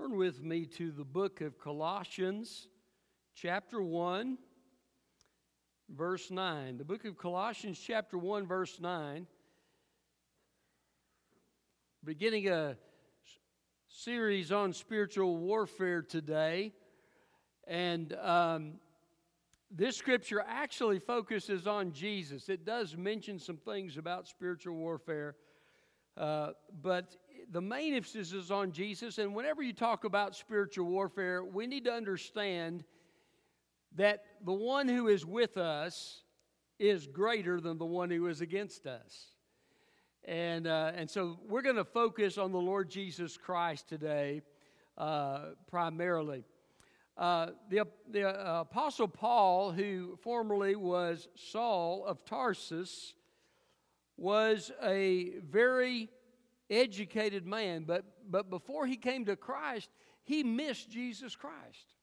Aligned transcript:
Turn 0.00 0.16
with 0.16 0.44
me 0.44 0.64
to 0.64 0.92
the 0.92 1.04
book 1.04 1.40
of 1.40 1.58
Colossians, 1.58 2.68
chapter 3.34 3.82
1, 3.82 4.38
verse 5.88 6.30
9. 6.30 6.76
The 6.76 6.84
book 6.84 7.04
of 7.04 7.16
Colossians, 7.16 7.80
chapter 7.84 8.16
1, 8.16 8.46
verse 8.46 8.78
9. 8.80 9.26
Beginning 12.04 12.48
a 12.48 12.76
series 13.88 14.52
on 14.52 14.72
spiritual 14.72 15.36
warfare 15.36 16.02
today. 16.02 16.74
And 17.66 18.12
um, 18.22 18.74
this 19.68 19.96
scripture 19.96 20.44
actually 20.46 21.00
focuses 21.00 21.66
on 21.66 21.90
Jesus. 21.92 22.48
It 22.48 22.64
does 22.64 22.96
mention 22.96 23.40
some 23.40 23.56
things 23.56 23.96
about 23.96 24.28
spiritual 24.28 24.76
warfare, 24.76 25.34
uh, 26.16 26.50
but 26.82 27.16
the 27.50 27.60
main 27.60 27.94
emphasis 27.94 28.32
is 28.32 28.50
on 28.50 28.72
Jesus. 28.72 29.18
And 29.18 29.34
whenever 29.34 29.62
you 29.62 29.72
talk 29.72 30.04
about 30.04 30.36
spiritual 30.36 30.86
warfare, 30.86 31.42
we 31.42 31.66
need 31.66 31.84
to 31.84 31.92
understand 31.92 32.84
that 33.96 34.24
the 34.44 34.52
one 34.52 34.86
who 34.86 35.08
is 35.08 35.24
with 35.24 35.56
us 35.56 36.22
is 36.78 37.06
greater 37.06 37.60
than 37.60 37.78
the 37.78 37.86
one 37.86 38.10
who 38.10 38.26
is 38.26 38.40
against 38.40 38.86
us. 38.86 39.32
And, 40.24 40.66
uh, 40.66 40.92
and 40.94 41.08
so 41.08 41.38
we're 41.48 41.62
going 41.62 41.76
to 41.76 41.84
focus 41.84 42.36
on 42.36 42.52
the 42.52 42.58
Lord 42.58 42.90
Jesus 42.90 43.36
Christ 43.38 43.88
today 43.88 44.42
uh, 44.98 45.50
primarily. 45.70 46.44
Uh, 47.16 47.48
the, 47.70 47.84
the 48.10 48.28
uh, 48.28 48.60
Apostle 48.60 49.08
Paul, 49.08 49.72
who 49.72 50.18
formerly 50.22 50.76
was 50.76 51.28
Saul 51.34 52.04
of 52.06 52.24
Tarsus, 52.24 53.14
was 54.16 54.70
a 54.82 55.32
very 55.50 56.10
educated 56.70 57.46
man, 57.46 57.84
but, 57.84 58.04
but 58.30 58.50
before 58.50 58.86
he 58.86 58.96
came 58.96 59.24
to 59.26 59.36
Christ, 59.36 59.90
he 60.24 60.42
missed 60.42 60.90
Jesus 60.90 61.36
Christ. 61.36 61.94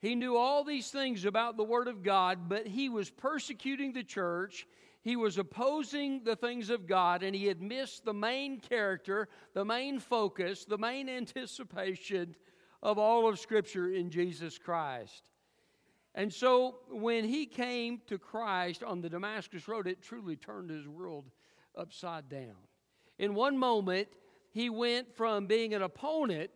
He 0.00 0.14
knew 0.14 0.36
all 0.36 0.64
these 0.64 0.90
things 0.90 1.24
about 1.24 1.56
the 1.56 1.64
Word 1.64 1.88
of 1.88 2.02
God, 2.02 2.48
but 2.48 2.66
he 2.66 2.88
was 2.88 3.10
persecuting 3.10 3.92
the 3.92 4.02
church. 4.02 4.66
He 5.02 5.16
was 5.16 5.38
opposing 5.38 6.24
the 6.24 6.36
things 6.36 6.70
of 6.70 6.86
God, 6.86 7.22
and 7.22 7.34
he 7.34 7.46
had 7.46 7.60
missed 7.60 8.04
the 8.04 8.14
main 8.14 8.60
character, 8.60 9.28
the 9.54 9.64
main 9.64 9.98
focus, 9.98 10.64
the 10.64 10.78
main 10.78 11.08
anticipation 11.10 12.34
of 12.82 12.98
all 12.98 13.28
of 13.28 13.38
Scripture 13.38 13.92
in 13.92 14.10
Jesus 14.10 14.58
Christ. 14.58 15.30
And 16.14 16.32
so 16.32 16.80
when 16.90 17.24
he 17.24 17.46
came 17.46 18.00
to 18.06 18.18
Christ 18.18 18.82
on 18.82 19.00
the 19.00 19.08
Damascus 19.08 19.68
Road, 19.68 19.86
it 19.86 20.02
truly 20.02 20.36
turned 20.36 20.70
his 20.70 20.88
world 20.88 21.30
upside 21.76 22.28
down. 22.28 22.56
In 23.20 23.34
one 23.34 23.58
moment, 23.58 24.08
he 24.50 24.70
went 24.70 25.14
from 25.14 25.46
being 25.46 25.74
an 25.74 25.82
opponent 25.82 26.50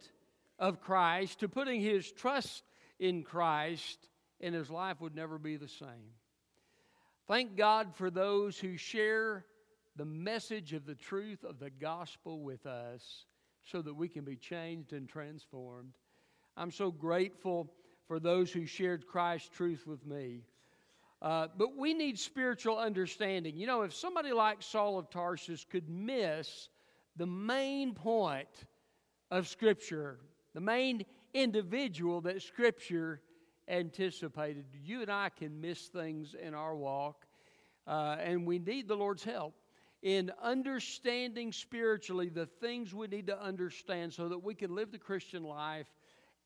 of 0.58 0.80
Christ 0.80 1.40
to 1.40 1.48
putting 1.48 1.82
his 1.82 2.10
trust 2.10 2.64
in 2.98 3.22
Christ, 3.22 3.98
and 4.40 4.54
his 4.54 4.70
life 4.70 4.98
would 5.02 5.14
never 5.14 5.36
be 5.38 5.58
the 5.58 5.68
same. 5.68 6.14
Thank 7.28 7.54
God 7.56 7.94
for 7.96 8.10
those 8.10 8.58
who 8.58 8.78
share 8.78 9.44
the 9.96 10.06
message 10.06 10.72
of 10.72 10.86
the 10.86 10.94
truth 10.94 11.44
of 11.44 11.58
the 11.58 11.68
gospel 11.68 12.40
with 12.40 12.64
us 12.64 13.26
so 13.70 13.82
that 13.82 13.92
we 13.92 14.08
can 14.08 14.24
be 14.24 14.36
changed 14.36 14.94
and 14.94 15.06
transformed. 15.06 15.92
I'm 16.56 16.70
so 16.70 16.90
grateful 16.90 17.70
for 18.08 18.18
those 18.18 18.50
who 18.50 18.64
shared 18.64 19.06
Christ's 19.06 19.50
truth 19.50 19.86
with 19.86 20.06
me. 20.06 20.44
Uh, 21.24 21.48
but 21.56 21.74
we 21.74 21.94
need 21.94 22.18
spiritual 22.18 22.76
understanding. 22.76 23.56
You 23.56 23.66
know, 23.66 23.80
if 23.80 23.94
somebody 23.94 24.30
like 24.30 24.60
Saul 24.60 24.98
of 24.98 25.08
Tarsus 25.08 25.64
could 25.64 25.88
miss 25.88 26.68
the 27.16 27.24
main 27.24 27.94
point 27.94 28.66
of 29.30 29.48
Scripture, 29.48 30.18
the 30.52 30.60
main 30.60 31.06
individual 31.32 32.20
that 32.20 32.42
Scripture 32.42 33.22
anticipated, 33.68 34.66
you 34.84 35.00
and 35.00 35.10
I 35.10 35.30
can 35.30 35.62
miss 35.62 35.86
things 35.86 36.34
in 36.34 36.52
our 36.52 36.76
walk, 36.76 37.24
uh, 37.86 38.16
and 38.20 38.46
we 38.46 38.58
need 38.58 38.86
the 38.86 38.94
Lord's 38.94 39.24
help 39.24 39.54
in 40.02 40.30
understanding 40.42 41.52
spiritually 41.52 42.28
the 42.28 42.44
things 42.44 42.92
we 42.92 43.06
need 43.06 43.28
to 43.28 43.42
understand 43.42 44.12
so 44.12 44.28
that 44.28 44.44
we 44.44 44.54
can 44.54 44.74
live 44.74 44.92
the 44.92 44.98
Christian 44.98 45.42
life 45.42 45.86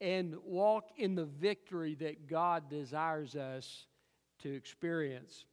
and 0.01 0.37
walk 0.45 0.91
in 0.97 1.17
the 1.17 1.25
victory 1.25 1.97
that 1.97 2.29
God 2.29 2.71
desires 2.71 3.35
us 3.35 3.87
to 4.39 4.55
experience. 4.55 5.45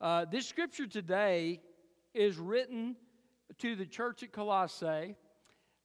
Uh, 0.00 0.24
this 0.30 0.46
scripture 0.46 0.86
today 0.86 1.60
is 2.14 2.36
written 2.36 2.96
to 3.58 3.74
the 3.74 3.86
church 3.86 4.22
at 4.22 4.32
Colossae. 4.32 5.16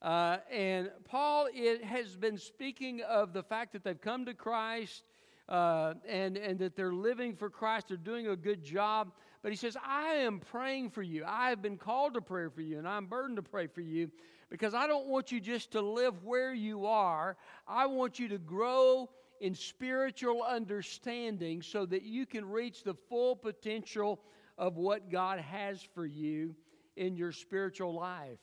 Uh, 0.02 0.38
and 0.52 0.92
Paul 1.06 1.48
it 1.54 1.84
has 1.84 2.16
been 2.16 2.38
speaking 2.38 3.02
of 3.02 3.34
the 3.34 3.42
fact 3.42 3.74
that 3.74 3.84
they've 3.84 4.00
come 4.00 4.26
to 4.26 4.34
Christ 4.34 5.04
uh, 5.48 5.94
and, 6.08 6.38
and 6.38 6.60
that 6.60 6.76
they're 6.76 6.94
living 6.94 7.36
for 7.36 7.50
Christ, 7.50 7.88
they're 7.88 7.98
doing 7.98 8.28
a 8.28 8.36
good 8.36 8.64
job. 8.64 9.12
But 9.42 9.52
he 9.52 9.56
says, 9.56 9.78
I 9.86 10.16
am 10.16 10.40
praying 10.40 10.90
for 10.90 11.04
you. 11.04 11.24
I 11.26 11.50
have 11.50 11.62
been 11.62 11.78
called 11.78 12.16
to 12.16 12.22
pray 12.22 12.48
for 12.54 12.62
you, 12.62 12.80
and 12.80 12.88
I'm 12.88 13.06
burdened 13.06 13.38
to 13.38 13.44
pray 13.44 13.68
for 13.68 13.82
you 13.82 14.10
because 14.50 14.74
I 14.74 14.88
don't 14.88 15.08
want 15.08 15.32
you 15.32 15.40
just 15.40 15.72
to 15.72 15.82
live 15.82 16.24
where 16.24 16.54
you 16.54 16.86
are. 16.86 17.38
I 17.68 17.86
want 17.86 18.20
you 18.20 18.28
to 18.30 18.40
grow 18.40 19.10
in 19.42 19.54
spiritual 19.54 20.44
understanding 20.44 21.62
so 21.62 21.86
that 21.86 22.04
you 22.04 22.26
can 22.26 22.46
reach 22.50 22.84
the 22.84 22.94
full 22.94 23.36
potential 23.36 24.22
of 24.58 24.78
what 24.78 25.12
God 25.12 25.40
has 25.40 25.82
for 25.94 26.06
you 26.06 26.56
in 26.96 27.16
your 27.16 27.32
spiritual 27.32 27.94
life. 27.94 28.40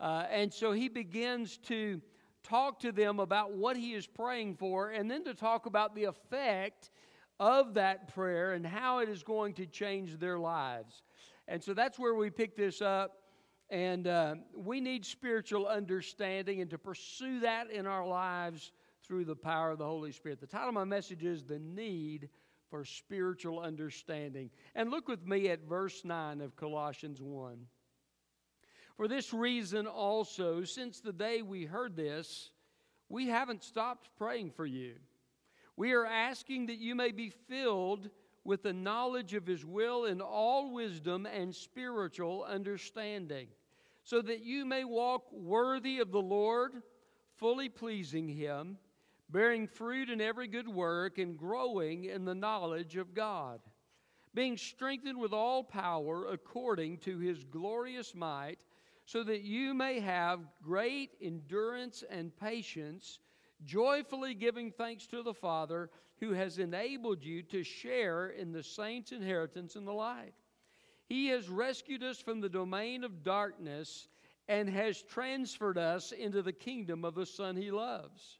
Uh, 0.00 0.24
and 0.30 0.52
so 0.52 0.72
he 0.72 0.88
begins 0.88 1.58
to 1.58 2.00
talk 2.42 2.80
to 2.80 2.92
them 2.92 3.20
about 3.20 3.52
what 3.52 3.76
he 3.76 3.94
is 3.94 4.06
praying 4.06 4.56
for 4.56 4.90
and 4.90 5.10
then 5.10 5.24
to 5.24 5.34
talk 5.34 5.66
about 5.66 5.94
the 5.94 6.04
effect 6.04 6.90
of 7.38 7.74
that 7.74 8.12
prayer 8.12 8.52
and 8.52 8.66
how 8.66 8.98
it 8.98 9.08
is 9.08 9.22
going 9.22 9.54
to 9.54 9.66
change 9.66 10.18
their 10.18 10.38
lives. 10.38 11.02
And 11.48 11.62
so 11.62 11.74
that's 11.74 11.98
where 11.98 12.14
we 12.14 12.30
pick 12.30 12.56
this 12.56 12.80
up. 12.80 13.18
And 13.70 14.06
uh, 14.06 14.34
we 14.54 14.80
need 14.80 15.04
spiritual 15.06 15.66
understanding 15.66 16.60
and 16.60 16.70
to 16.70 16.78
pursue 16.78 17.40
that 17.40 17.70
in 17.70 17.86
our 17.86 18.06
lives 18.06 18.72
through 19.06 19.24
the 19.24 19.36
power 19.36 19.70
of 19.70 19.78
the 19.78 19.84
Holy 19.84 20.12
Spirit. 20.12 20.40
The 20.40 20.46
title 20.46 20.68
of 20.68 20.74
my 20.74 20.84
message 20.84 21.24
is 21.24 21.44
The 21.44 21.58
Need 21.58 22.28
for 22.70 22.84
Spiritual 22.84 23.60
Understanding. 23.60 24.50
And 24.74 24.90
look 24.90 25.08
with 25.08 25.26
me 25.26 25.48
at 25.48 25.68
verse 25.68 26.04
9 26.04 26.40
of 26.40 26.56
Colossians 26.56 27.20
1. 27.20 27.66
For 28.96 29.08
this 29.08 29.32
reason 29.32 29.86
also, 29.86 30.64
since 30.64 31.00
the 31.00 31.12
day 31.12 31.42
we 31.42 31.64
heard 31.64 31.96
this, 31.96 32.50
we 33.08 33.28
haven't 33.28 33.64
stopped 33.64 34.10
praying 34.16 34.52
for 34.52 34.66
you. 34.66 34.94
We 35.76 35.92
are 35.92 36.06
asking 36.06 36.66
that 36.66 36.78
you 36.78 36.94
may 36.94 37.10
be 37.10 37.30
filled 37.30 38.08
with 38.44 38.62
the 38.62 38.72
knowledge 38.72 39.34
of 39.34 39.46
His 39.46 39.64
will 39.64 40.04
in 40.04 40.20
all 40.20 40.72
wisdom 40.72 41.26
and 41.26 41.54
spiritual 41.54 42.44
understanding, 42.44 43.48
so 44.04 44.20
that 44.22 44.44
you 44.44 44.64
may 44.64 44.84
walk 44.84 45.30
worthy 45.32 45.98
of 46.00 46.10
the 46.10 46.20
Lord, 46.20 46.72
fully 47.36 47.68
pleasing 47.68 48.28
Him 48.28 48.78
bearing 49.32 49.66
fruit 49.66 50.10
in 50.10 50.20
every 50.20 50.46
good 50.46 50.68
work 50.68 51.16
and 51.18 51.38
growing 51.38 52.04
in 52.04 52.24
the 52.26 52.34
knowledge 52.34 52.96
of 52.96 53.14
God, 53.14 53.60
being 54.34 54.58
strengthened 54.58 55.18
with 55.18 55.32
all 55.32 55.64
power 55.64 56.26
according 56.26 56.98
to 56.98 57.18
his 57.18 57.42
glorious 57.44 58.14
might, 58.14 58.58
so 59.06 59.24
that 59.24 59.40
you 59.40 59.74
may 59.74 59.98
have 59.98 60.40
great 60.62 61.10
endurance 61.20 62.04
and 62.08 62.36
patience, 62.36 63.18
joyfully 63.64 64.34
giving 64.34 64.70
thanks 64.70 65.06
to 65.06 65.22
the 65.22 65.34
Father 65.34 65.90
who 66.20 66.32
has 66.32 66.58
enabled 66.58 67.24
you 67.24 67.42
to 67.42 67.64
share 67.64 68.28
in 68.28 68.52
the 68.52 68.62
saints' 68.62 69.12
inheritance 69.12 69.74
in 69.74 69.84
the 69.84 69.92
light. 69.92 70.34
He 71.08 71.28
has 71.28 71.48
rescued 71.48 72.02
us 72.02 72.20
from 72.20 72.40
the 72.40 72.48
domain 72.48 73.02
of 73.02 73.24
darkness 73.24 74.08
and 74.46 74.68
has 74.68 75.02
transferred 75.02 75.78
us 75.78 76.12
into 76.12 76.42
the 76.42 76.52
kingdom 76.52 77.04
of 77.04 77.14
the 77.14 77.26
Son 77.26 77.56
he 77.56 77.70
loves 77.70 78.38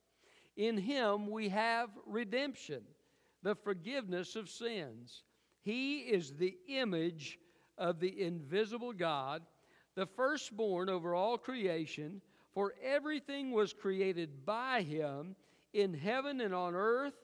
in 0.57 0.77
him 0.77 1.31
we 1.31 1.49
have 1.49 1.91
redemption, 2.07 2.83
the 3.43 3.55
forgiveness 3.55 4.37
of 4.37 4.49
sins. 4.49 5.23
He 5.63 6.01
is 6.01 6.33
the 6.33 6.57
image 6.69 7.39
of 7.79 8.01
the 8.01 8.23
invisible 8.23 8.93
God, 8.93 9.43
the 9.95 10.07
firstborn 10.07 10.89
over 10.89 11.15
all 11.15 11.39
creation, 11.39 12.21
for 12.55 12.75
everything 12.83 13.53
was 13.53 13.73
created 13.73 14.45
by 14.45 14.83
him 14.83 15.37
in 15.73 15.95
heaven 15.95 16.41
and 16.41 16.55
on 16.55 16.75
earth, 16.75 17.15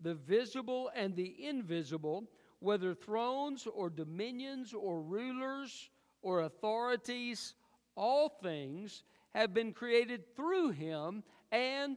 the 0.00 0.14
visible 0.14 0.90
and 0.94 1.14
the 1.14 1.46
invisible, 1.46 2.24
whether 2.58 2.94
thrones 2.94 3.66
or 3.72 3.88
dominions 3.88 4.74
or 4.74 5.00
rulers 5.00 5.90
or 6.22 6.40
authorities, 6.40 7.54
all 7.94 8.28
things 8.28 9.04
have 9.34 9.54
been 9.54 9.72
created 9.72 10.34
through 10.34 10.70
him 10.70 11.22
and 11.52 11.96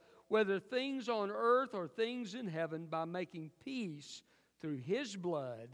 whether 0.31 0.61
things 0.61 1.09
on 1.09 1.29
earth 1.29 1.73
or 1.73 1.89
things 1.89 2.35
in 2.35 2.47
heaven, 2.47 2.85
by 2.89 3.03
making 3.03 3.51
peace 3.65 4.23
through 4.61 4.77
his 4.77 5.17
blood 5.17 5.67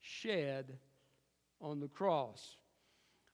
shed 0.00 0.78
on 1.60 1.80
the 1.80 1.88
cross. 1.88 2.56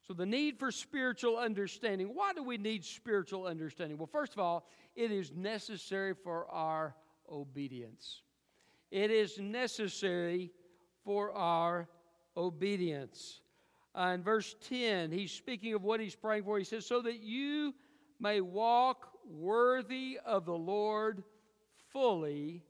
So, 0.08 0.14
the 0.14 0.24
need 0.24 0.58
for 0.58 0.72
spiritual 0.72 1.36
understanding. 1.36 2.06
Why 2.14 2.32
do 2.32 2.42
we 2.42 2.56
need 2.56 2.86
spiritual 2.86 3.44
understanding? 3.46 3.98
Well, 3.98 4.08
first 4.10 4.32
of 4.32 4.38
all, 4.38 4.66
it 4.96 5.12
is 5.12 5.30
necessary 5.30 6.14
for 6.14 6.50
our 6.50 6.96
obedience. 7.30 8.22
It 8.90 9.10
is 9.10 9.38
necessary 9.38 10.52
for 11.04 11.34
our 11.34 11.86
obedience. 12.34 13.42
Uh, 13.94 14.12
in 14.14 14.22
verse 14.22 14.56
10, 14.70 15.12
he's 15.12 15.32
speaking 15.32 15.74
of 15.74 15.82
what 15.82 16.00
he's 16.00 16.16
praying 16.16 16.44
for. 16.44 16.56
He 16.56 16.64
says, 16.64 16.86
So 16.86 17.02
that 17.02 17.20
you 17.20 17.74
may 18.18 18.40
walk 18.40 19.11
worthy 19.28 20.18
of 20.24 20.44
the 20.44 20.56
Lord, 20.56 21.22
fully 21.92 22.62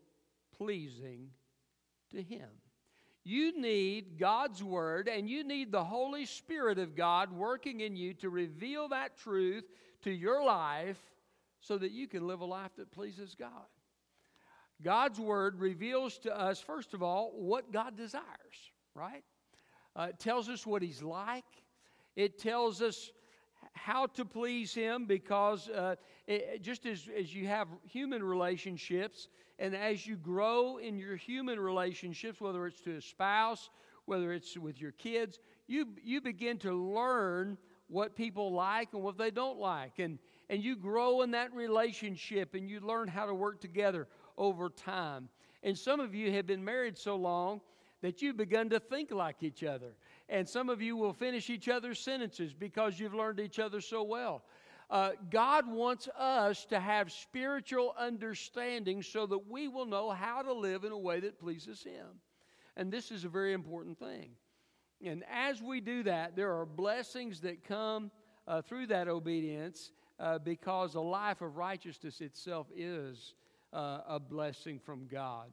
pleasing 0.56 1.30
to 2.10 2.22
him. 2.22 2.48
You 3.24 3.60
need 3.60 4.18
God's 4.18 4.62
Word 4.62 5.08
and 5.08 5.30
you 5.30 5.44
need 5.44 5.70
the 5.70 5.84
Holy 5.84 6.26
Spirit 6.26 6.78
of 6.78 6.96
God 6.96 7.32
working 7.32 7.80
in 7.80 7.94
you 7.94 8.14
to 8.14 8.30
reveal 8.30 8.88
that 8.88 9.16
truth 9.16 9.64
to 10.02 10.10
your 10.10 10.44
life 10.44 10.98
so 11.60 11.78
that 11.78 11.92
you 11.92 12.08
can 12.08 12.26
live 12.26 12.40
a 12.40 12.44
life 12.44 12.72
that 12.76 12.90
pleases 12.90 13.36
God. 13.38 13.66
God's 14.82 15.20
Word 15.20 15.60
reveals 15.60 16.18
to 16.18 16.36
us, 16.36 16.60
first 16.60 16.94
of 16.94 17.02
all, 17.02 17.32
what 17.36 17.72
God 17.72 17.96
desires, 17.96 18.24
right? 18.94 19.22
Uh, 19.94 20.08
it 20.10 20.18
tells 20.18 20.48
us 20.48 20.66
what 20.66 20.82
He's 20.82 21.02
like, 21.02 21.44
it 22.16 22.38
tells 22.38 22.82
us 22.82 23.10
how 23.72 24.06
to 24.06 24.24
please 24.24 24.74
Him 24.74 25.06
because 25.06 25.68
uh, 25.68 25.96
it, 26.26 26.62
just 26.62 26.86
as, 26.86 27.08
as 27.16 27.34
you 27.34 27.46
have 27.46 27.68
human 27.84 28.22
relationships, 28.22 29.28
and 29.58 29.74
as 29.74 30.06
you 30.06 30.16
grow 30.16 30.78
in 30.78 30.98
your 30.98 31.16
human 31.16 31.58
relationships, 31.58 32.40
whether 32.40 32.66
it's 32.66 32.80
to 32.82 32.96
a 32.96 33.00
spouse, 33.00 33.70
whether 34.06 34.32
it's 34.32 34.56
with 34.56 34.80
your 34.80 34.92
kids, 34.92 35.38
you, 35.66 35.88
you 36.02 36.20
begin 36.20 36.58
to 36.58 36.72
learn 36.72 37.56
what 37.88 38.16
people 38.16 38.52
like 38.52 38.88
and 38.92 39.02
what 39.02 39.18
they 39.18 39.30
don't 39.30 39.58
like. 39.58 39.98
And, 39.98 40.18
and 40.48 40.62
you 40.62 40.76
grow 40.76 41.22
in 41.22 41.30
that 41.32 41.54
relationship 41.54 42.54
and 42.54 42.68
you 42.68 42.80
learn 42.80 43.08
how 43.08 43.26
to 43.26 43.34
work 43.34 43.60
together 43.60 44.08
over 44.36 44.68
time. 44.70 45.28
And 45.62 45.78
some 45.78 46.00
of 46.00 46.14
you 46.14 46.32
have 46.32 46.46
been 46.46 46.64
married 46.64 46.98
so 46.98 47.16
long 47.16 47.60
that 48.00 48.20
you've 48.20 48.36
begun 48.36 48.68
to 48.70 48.80
think 48.80 49.12
like 49.12 49.42
each 49.42 49.62
other. 49.62 49.94
And 50.32 50.48
some 50.48 50.70
of 50.70 50.80
you 50.80 50.96
will 50.96 51.12
finish 51.12 51.50
each 51.50 51.68
other's 51.68 51.98
sentences 51.98 52.54
because 52.54 52.98
you've 52.98 53.12
learned 53.12 53.38
each 53.38 53.58
other 53.58 53.82
so 53.82 54.02
well. 54.02 54.42
Uh, 54.88 55.10
God 55.28 55.70
wants 55.70 56.08
us 56.18 56.64
to 56.66 56.80
have 56.80 57.12
spiritual 57.12 57.94
understanding 57.98 59.02
so 59.02 59.26
that 59.26 59.50
we 59.50 59.68
will 59.68 59.84
know 59.84 60.08
how 60.08 60.40
to 60.40 60.54
live 60.54 60.84
in 60.84 60.92
a 60.92 60.98
way 60.98 61.20
that 61.20 61.38
pleases 61.38 61.82
Him. 61.82 62.06
And 62.78 62.90
this 62.90 63.10
is 63.10 63.26
a 63.26 63.28
very 63.28 63.52
important 63.52 63.98
thing. 63.98 64.30
And 65.04 65.22
as 65.30 65.60
we 65.60 65.82
do 65.82 66.02
that, 66.04 66.34
there 66.34 66.58
are 66.58 66.64
blessings 66.64 67.40
that 67.40 67.62
come 67.62 68.10
uh, 68.48 68.62
through 68.62 68.86
that 68.86 69.08
obedience 69.08 69.92
uh, 70.18 70.38
because 70.38 70.94
a 70.94 71.00
life 71.00 71.42
of 71.42 71.58
righteousness 71.58 72.22
itself 72.22 72.68
is 72.74 73.34
uh, 73.74 73.98
a 74.08 74.18
blessing 74.18 74.78
from 74.78 75.06
God. 75.08 75.50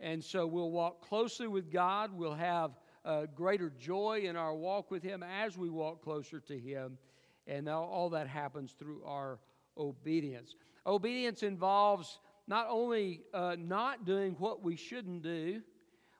And 0.00 0.22
so 0.22 0.44
we'll 0.44 0.72
walk 0.72 1.06
closely 1.06 1.46
with 1.46 1.70
God. 1.70 2.10
We'll 2.12 2.34
have 2.34 2.72
uh, 3.08 3.24
greater 3.34 3.72
joy 3.80 4.20
in 4.24 4.36
our 4.36 4.54
walk 4.54 4.90
with 4.90 5.02
Him 5.02 5.24
as 5.24 5.56
we 5.56 5.70
walk 5.70 6.02
closer 6.04 6.40
to 6.40 6.58
Him. 6.58 6.98
And 7.46 7.68
all 7.68 8.10
that 8.10 8.28
happens 8.28 8.72
through 8.78 9.02
our 9.06 9.38
obedience. 9.78 10.54
Obedience 10.86 11.42
involves 11.42 12.20
not 12.46 12.66
only 12.68 13.22
uh, 13.32 13.56
not 13.58 14.04
doing 14.04 14.36
what 14.38 14.62
we 14.62 14.76
shouldn't 14.76 15.22
do, 15.22 15.62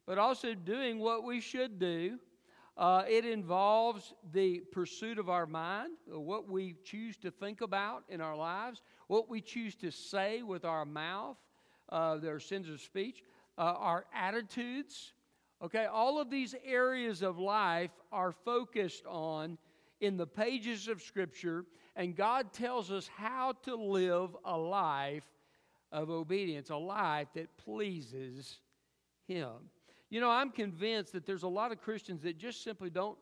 but 0.06 0.16
also 0.16 0.54
doing 0.54 0.98
what 0.98 1.24
we 1.24 1.40
should 1.40 1.78
do. 1.78 2.18
Uh, 2.78 3.02
it 3.06 3.26
involves 3.26 4.14
the 4.32 4.60
pursuit 4.72 5.18
of 5.18 5.28
our 5.28 5.46
mind, 5.46 5.90
what 6.06 6.48
we 6.48 6.76
choose 6.84 7.16
to 7.18 7.30
think 7.30 7.60
about 7.60 8.04
in 8.08 8.20
our 8.20 8.36
lives, 8.36 8.80
what 9.08 9.28
we 9.28 9.40
choose 9.40 9.74
to 9.74 9.90
say 9.90 10.42
with 10.42 10.64
our 10.64 10.86
mouth, 10.86 11.36
uh, 11.90 12.16
their 12.16 12.40
sins 12.40 12.68
of 12.70 12.80
speech, 12.80 13.22
uh, 13.58 13.74
our 13.76 14.06
attitudes. 14.14 15.12
Okay, 15.62 15.86
all 15.86 16.20
of 16.20 16.30
these 16.30 16.54
areas 16.64 17.22
of 17.22 17.38
life 17.38 17.90
are 18.12 18.32
focused 18.32 19.04
on 19.06 19.58
in 20.00 20.16
the 20.16 20.26
pages 20.26 20.86
of 20.86 21.02
Scripture, 21.02 21.64
and 21.96 22.14
God 22.14 22.52
tells 22.52 22.92
us 22.92 23.08
how 23.08 23.54
to 23.64 23.74
live 23.74 24.36
a 24.44 24.56
life 24.56 25.24
of 25.90 26.10
obedience, 26.10 26.70
a 26.70 26.76
life 26.76 27.28
that 27.34 27.56
pleases 27.56 28.60
Him. 29.26 29.52
You 30.10 30.20
know, 30.20 30.30
I'm 30.30 30.50
convinced 30.50 31.12
that 31.12 31.26
there's 31.26 31.42
a 31.42 31.48
lot 31.48 31.72
of 31.72 31.80
Christians 31.80 32.22
that 32.22 32.38
just 32.38 32.62
simply 32.62 32.88
don't 32.88 33.18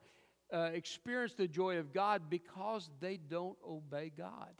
uh, 0.53 0.71
experience 0.75 1.33
the 1.33 1.49
joy 1.49 1.79
of 1.79 1.93
God 1.93 2.23
because 2.29 2.91
they 3.00 3.17
don't 3.17 3.56
obey 3.67 4.12
God. 4.17 4.55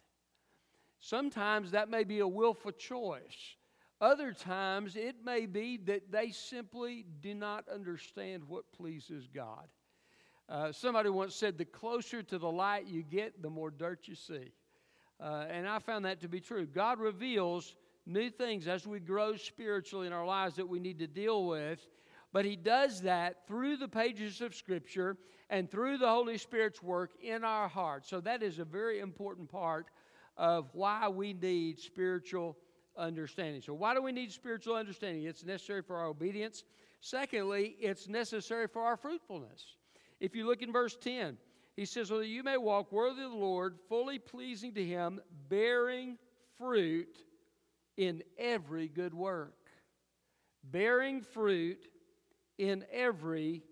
Sometimes 0.99 1.73
that 1.73 1.91
may 1.91 2.05
be 2.05 2.21
a 2.21 2.29
willful 2.29 2.73
choice. 2.73 3.57
Other 4.01 4.33
times 4.33 4.95
it 4.95 5.17
may 5.25 5.47
be 5.47 5.79
that 5.79 6.13
they 6.13 6.31
simply 6.31 7.07
do 7.21 7.35
not 7.35 7.65
understand 7.73 8.45
what 8.47 8.71
pleases 8.73 9.27
God. 9.35 9.67
Uh, 10.49 10.71
somebody 10.71 11.09
once 11.09 11.35
said, 11.35 11.57
the 11.57 11.65
closer 11.65 12.23
to 12.23 12.39
the 12.39 12.51
light 12.51 12.87
you 12.87 13.03
get, 13.03 13.43
the 13.43 13.51
more 13.51 13.71
dirt 13.71 14.07
you 14.07 14.15
see. 14.15 14.53
Uh, 15.19 15.47
and 15.49 15.67
I 15.67 15.79
found 15.79 16.05
that 16.05 16.21
to 16.21 16.29
be 16.29 16.41
true. 16.41 16.67
God 16.67 17.01
reveals 17.01 17.75
new 18.05 18.31
things 18.31 18.69
as 18.69 18.87
we 18.87 19.01
grow 19.01 19.37
spiritually 19.37 20.07
in 20.07 20.13
our 20.13 20.27
lives 20.27 20.57
that 20.57 20.69
we 20.69 20.79
need 20.79 20.99
to 21.01 21.07
deal 21.07 21.47
with. 21.47 21.85
But 22.33 22.45
He 22.45 22.55
does 22.55 23.01
that 23.03 23.47
through 23.49 23.79
the 23.79 23.89
pages 23.89 24.41
of 24.43 24.55
Scripture 24.55 25.17
and 25.49 25.71
through 25.71 25.99
the 25.99 26.09
Holy 26.09 26.39
Spirit's 26.39 26.83
work 26.83 27.13
in 27.23 27.45
our 27.45 27.67
hearts. 27.67 28.09
So 28.09 28.21
that 28.21 28.43
is 28.43 28.59
a 28.59 28.65
very 28.65 29.01
important 29.01 29.49
part 29.49 29.87
of 30.37 30.69
why 30.75 31.09
we 31.09 31.33
need 31.33 31.81
spiritual 31.81 32.59
understanding. 32.97 33.63
So, 33.63 33.75
why 33.75 33.95
do 33.95 34.03
we 34.03 34.13
need 34.13 34.33
spiritual 34.33 34.77
understanding? 34.77 35.25
It's 35.25 35.45
necessary 35.45 35.83
for 35.83 35.97
our 35.97 36.07
obedience. 36.07 36.65
Secondly, 37.01 37.77
it's 37.81 38.09
necessary 38.09 38.67
for 38.67 38.83
our 38.83 38.97
fruitfulness. 38.97 39.77
If 40.21 40.35
you 40.35 40.47
look 40.47 40.63
in 40.63 40.73
verse 40.73 40.97
10, 40.97 41.37
he 41.77 41.85
says, 41.85 42.09
So 42.09 42.19
that 42.19 42.27
you 42.27 42.43
may 42.43 42.57
walk 42.57 42.91
worthy 42.91 43.23
of 43.23 43.31
the 43.31 43.37
Lord, 43.37 43.79
fully 43.89 44.19
pleasing 44.19 44.73
to 44.75 44.85
him, 44.85 45.21
bearing 45.49 46.19
fruit 46.59 47.19
in 47.97 48.23
every 48.39 48.89
good 48.89 49.15
work. 49.15 49.55
Bearing 50.65 51.21
fruit 51.21 51.87
in 52.59 52.85
every 52.91 53.63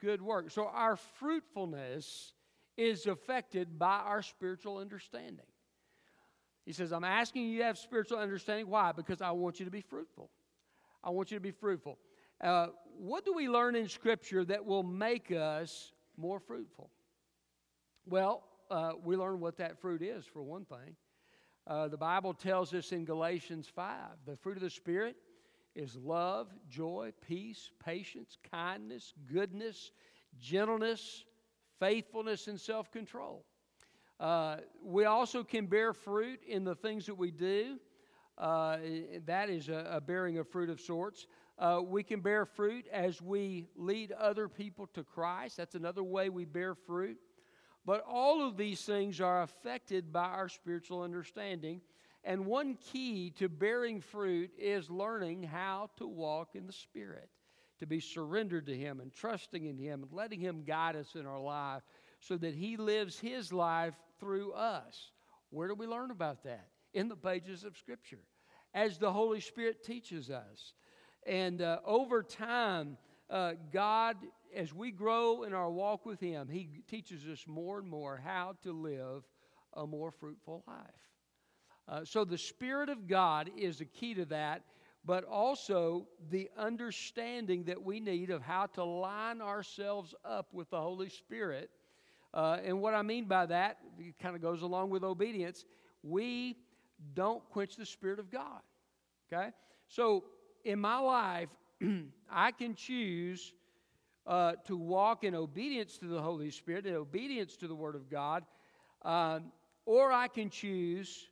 good 0.00 0.22
work. 0.22 0.50
So, 0.50 0.66
our 0.66 0.96
fruitfulness 0.96 2.32
is 2.76 3.06
affected 3.06 3.78
by 3.78 3.98
our 3.98 4.22
spiritual 4.22 4.78
understanding. 4.78 5.44
He 6.64 6.72
says, 6.72 6.92
I'm 6.92 7.04
asking 7.04 7.48
you 7.48 7.58
to 7.58 7.64
have 7.64 7.78
spiritual 7.78 8.18
understanding. 8.18 8.68
Why? 8.68 8.92
Because 8.92 9.22
I 9.22 9.30
want 9.30 9.58
you 9.58 9.64
to 9.64 9.70
be 9.70 9.80
fruitful. 9.80 10.30
I 11.02 11.10
want 11.10 11.30
you 11.30 11.36
to 11.36 11.42
be 11.42 11.50
fruitful. 11.50 11.98
Uh, 12.40 12.68
what 12.98 13.24
do 13.24 13.34
we 13.34 13.48
learn 13.48 13.74
in 13.74 13.88
Scripture 13.88 14.44
that 14.44 14.64
will 14.64 14.82
make 14.82 15.30
us 15.30 15.92
more 16.16 16.38
fruitful? 16.38 16.90
Well, 18.06 18.44
uh, 18.70 18.92
we 19.02 19.16
learn 19.16 19.40
what 19.40 19.56
that 19.58 19.80
fruit 19.80 20.02
is, 20.02 20.24
for 20.26 20.42
one 20.42 20.64
thing. 20.64 20.96
Uh, 21.66 21.88
the 21.88 21.96
Bible 21.96 22.34
tells 22.34 22.72
us 22.74 22.92
in 22.92 23.04
Galatians 23.04 23.68
5 23.74 23.94
the 24.26 24.36
fruit 24.36 24.56
of 24.56 24.62
the 24.62 24.70
Spirit 24.70 25.16
is 25.74 25.96
love, 25.96 26.48
joy, 26.68 27.12
peace, 27.26 27.70
patience, 27.84 28.36
kindness, 28.50 29.14
goodness, 29.32 29.92
gentleness, 30.38 31.24
faithfulness, 31.78 32.48
and 32.48 32.60
self 32.60 32.90
control. 32.90 33.44
Uh, 34.20 34.58
we 34.84 35.06
also 35.06 35.42
can 35.42 35.64
bear 35.64 35.94
fruit 35.94 36.40
in 36.46 36.62
the 36.62 36.74
things 36.74 37.06
that 37.06 37.14
we 37.14 37.30
do. 37.30 37.78
Uh, 38.36 38.76
that 39.24 39.48
is 39.48 39.70
a, 39.70 39.88
a, 39.92 40.00
bearing 40.00 40.36
of 40.36 40.46
fruit 40.46 40.68
of 40.68 40.78
sorts. 40.78 41.26
Uh, 41.58 41.80
we 41.82 42.02
can 42.02 42.20
bear 42.20 42.44
fruit 42.44 42.86
as 42.92 43.20
we 43.22 43.66
lead 43.76 44.12
other 44.12 44.46
people 44.46 44.86
to 44.92 45.02
Christ. 45.02 45.56
That's 45.56 45.74
another 45.74 46.02
way 46.02 46.28
we 46.28 46.44
bear 46.44 46.74
fruit. 46.74 47.16
But 47.86 48.04
all 48.06 48.46
of 48.46 48.58
these 48.58 48.82
things 48.82 49.22
are 49.22 49.42
affected 49.42 50.12
by 50.12 50.24
our 50.24 50.50
spiritual 50.50 51.02
understanding. 51.02 51.80
And 52.22 52.44
one 52.44 52.76
key 52.92 53.30
to 53.38 53.48
bearing 53.48 54.02
fruit 54.02 54.50
is 54.58 54.90
learning 54.90 55.44
how 55.44 55.88
to 55.96 56.06
walk 56.06 56.50
in 56.54 56.66
the 56.66 56.72
Spirit, 56.74 57.30
to 57.78 57.86
be 57.86 58.00
surrendered 58.00 58.66
to 58.66 58.76
Him 58.76 59.00
and 59.00 59.12
trusting 59.12 59.64
in 59.64 59.78
Him 59.78 60.02
and 60.02 60.12
letting 60.12 60.40
Him 60.40 60.64
guide 60.66 60.96
us 60.96 61.14
in 61.14 61.26
our 61.26 61.40
life 61.40 61.82
so 62.20 62.36
that 62.36 62.54
He 62.54 62.76
lives 62.76 63.18
His 63.18 63.52
life 63.52 63.94
through 64.18 64.52
us. 64.52 65.10
Where 65.50 65.68
do 65.68 65.74
we 65.74 65.86
learn 65.86 66.10
about 66.10 66.44
that? 66.44 66.68
In 66.94 67.08
the 67.08 67.16
pages 67.16 67.64
of 67.64 67.76
Scripture, 67.76 68.20
as 68.74 68.98
the 68.98 69.12
Holy 69.12 69.40
Spirit 69.40 69.84
teaches 69.84 70.30
us. 70.30 70.74
And 71.26 71.60
uh, 71.60 71.78
over 71.84 72.22
time, 72.22 72.96
uh, 73.28 73.52
God, 73.72 74.16
as 74.54 74.74
we 74.74 74.90
grow 74.90 75.42
in 75.44 75.52
our 75.52 75.70
walk 75.70 76.06
with 76.06 76.20
Him, 76.20 76.48
He 76.48 76.68
teaches 76.88 77.26
us 77.26 77.44
more 77.46 77.78
and 77.78 77.88
more 77.88 78.20
how 78.24 78.56
to 78.62 78.72
live 78.72 79.24
a 79.74 79.86
more 79.86 80.10
fruitful 80.10 80.64
life. 80.66 80.76
Uh, 81.88 82.04
so 82.04 82.24
the 82.24 82.38
Spirit 82.38 82.88
of 82.88 83.08
God 83.08 83.50
is 83.56 83.80
a 83.80 83.84
key 83.84 84.14
to 84.14 84.24
that, 84.26 84.62
but 85.04 85.24
also 85.24 86.06
the 86.30 86.50
understanding 86.56 87.64
that 87.64 87.82
we 87.82 88.00
need 88.00 88.30
of 88.30 88.42
how 88.42 88.66
to 88.66 88.84
line 88.84 89.40
ourselves 89.40 90.14
up 90.24 90.52
with 90.52 90.70
the 90.70 90.80
Holy 90.80 91.08
Spirit. 91.08 91.70
Uh, 92.32 92.58
and 92.64 92.80
what 92.80 92.94
I 92.94 93.02
mean 93.02 93.24
by 93.24 93.46
that, 93.46 93.78
it 93.98 94.18
kind 94.20 94.36
of 94.36 94.42
goes 94.42 94.62
along 94.62 94.90
with 94.90 95.02
obedience. 95.02 95.64
We 96.02 96.56
don't 97.14 97.42
quench 97.50 97.76
the 97.76 97.86
Spirit 97.86 98.18
of 98.18 98.30
God. 98.30 98.60
Okay? 99.32 99.50
So 99.88 100.24
in 100.64 100.78
my 100.78 100.98
life, 100.98 101.48
I 102.30 102.52
can 102.52 102.74
choose 102.74 103.52
uh, 104.26 104.52
to 104.66 104.76
walk 104.76 105.24
in 105.24 105.34
obedience 105.34 105.98
to 105.98 106.06
the 106.06 106.20
Holy 106.20 106.50
Spirit, 106.50 106.86
in 106.86 106.94
obedience 106.94 107.56
to 107.56 107.68
the 107.68 107.74
Word 107.74 107.94
of 107.94 108.10
God, 108.10 108.44
uh, 109.02 109.40
or 109.86 110.12
I 110.12 110.28
can 110.28 110.50
choose 110.50 111.26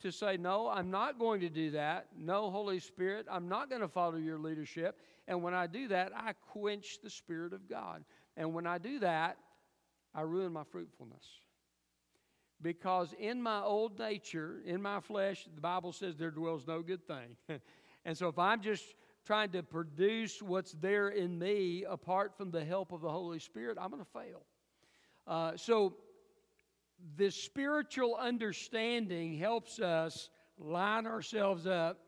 to 0.00 0.10
say, 0.10 0.36
No, 0.36 0.68
I'm 0.68 0.90
not 0.90 1.18
going 1.18 1.40
to 1.40 1.48
do 1.48 1.70
that. 1.72 2.06
No, 2.16 2.50
Holy 2.50 2.80
Spirit, 2.80 3.26
I'm 3.30 3.48
not 3.48 3.68
going 3.68 3.82
to 3.82 3.88
follow 3.88 4.16
your 4.16 4.38
leadership. 4.38 4.98
And 5.26 5.42
when 5.42 5.54
I 5.54 5.66
do 5.66 5.88
that, 5.88 6.12
I 6.16 6.32
quench 6.52 7.00
the 7.02 7.10
Spirit 7.10 7.52
of 7.52 7.68
God. 7.68 8.04
And 8.36 8.54
when 8.54 8.66
I 8.66 8.78
do 8.78 9.00
that, 9.00 9.36
I 10.18 10.22
ruin 10.22 10.52
my 10.52 10.64
fruitfulness. 10.64 11.24
Because 12.60 13.14
in 13.20 13.40
my 13.40 13.62
old 13.62 14.00
nature, 14.00 14.56
in 14.66 14.82
my 14.82 14.98
flesh, 14.98 15.46
the 15.54 15.60
Bible 15.60 15.92
says 15.92 16.16
there 16.16 16.32
dwells 16.32 16.66
no 16.66 16.82
good 16.82 17.06
thing. 17.06 17.36
and 18.04 18.18
so 18.18 18.26
if 18.26 18.36
I'm 18.36 18.60
just 18.60 18.82
trying 19.24 19.50
to 19.50 19.62
produce 19.62 20.42
what's 20.42 20.72
there 20.72 21.10
in 21.10 21.38
me 21.38 21.84
apart 21.88 22.36
from 22.36 22.50
the 22.50 22.64
help 22.64 22.90
of 22.90 23.00
the 23.00 23.08
Holy 23.08 23.38
Spirit, 23.38 23.78
I'm 23.80 23.90
going 23.90 24.04
to 24.04 24.10
fail. 24.10 24.42
Uh, 25.24 25.56
so 25.56 25.94
this 27.16 27.36
spiritual 27.36 28.16
understanding 28.16 29.38
helps 29.38 29.78
us 29.78 30.30
line 30.58 31.06
ourselves 31.06 31.64
up 31.64 32.00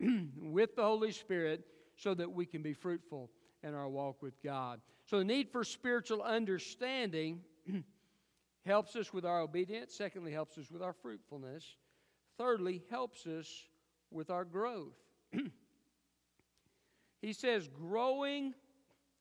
with 0.40 0.76
the 0.76 0.82
Holy 0.82 1.12
Spirit 1.12 1.62
so 1.98 2.14
that 2.14 2.32
we 2.32 2.46
can 2.46 2.62
be 2.62 2.72
fruitful 2.72 3.28
in 3.64 3.74
our 3.74 3.88
walk 3.88 4.22
with 4.22 4.40
God. 4.42 4.80
So, 5.06 5.18
the 5.18 5.24
need 5.24 5.50
for 5.50 5.64
spiritual 5.64 6.22
understanding 6.22 7.40
helps 8.66 8.94
us 8.94 9.12
with 9.12 9.24
our 9.24 9.40
obedience. 9.40 9.94
Secondly, 9.94 10.32
helps 10.32 10.58
us 10.58 10.70
with 10.70 10.82
our 10.82 10.92
fruitfulness. 10.92 11.64
Thirdly, 12.38 12.82
helps 12.90 13.26
us 13.26 13.48
with 14.10 14.30
our 14.30 14.44
growth. 14.44 14.94
he 17.22 17.32
says, 17.32 17.68
growing 17.68 18.54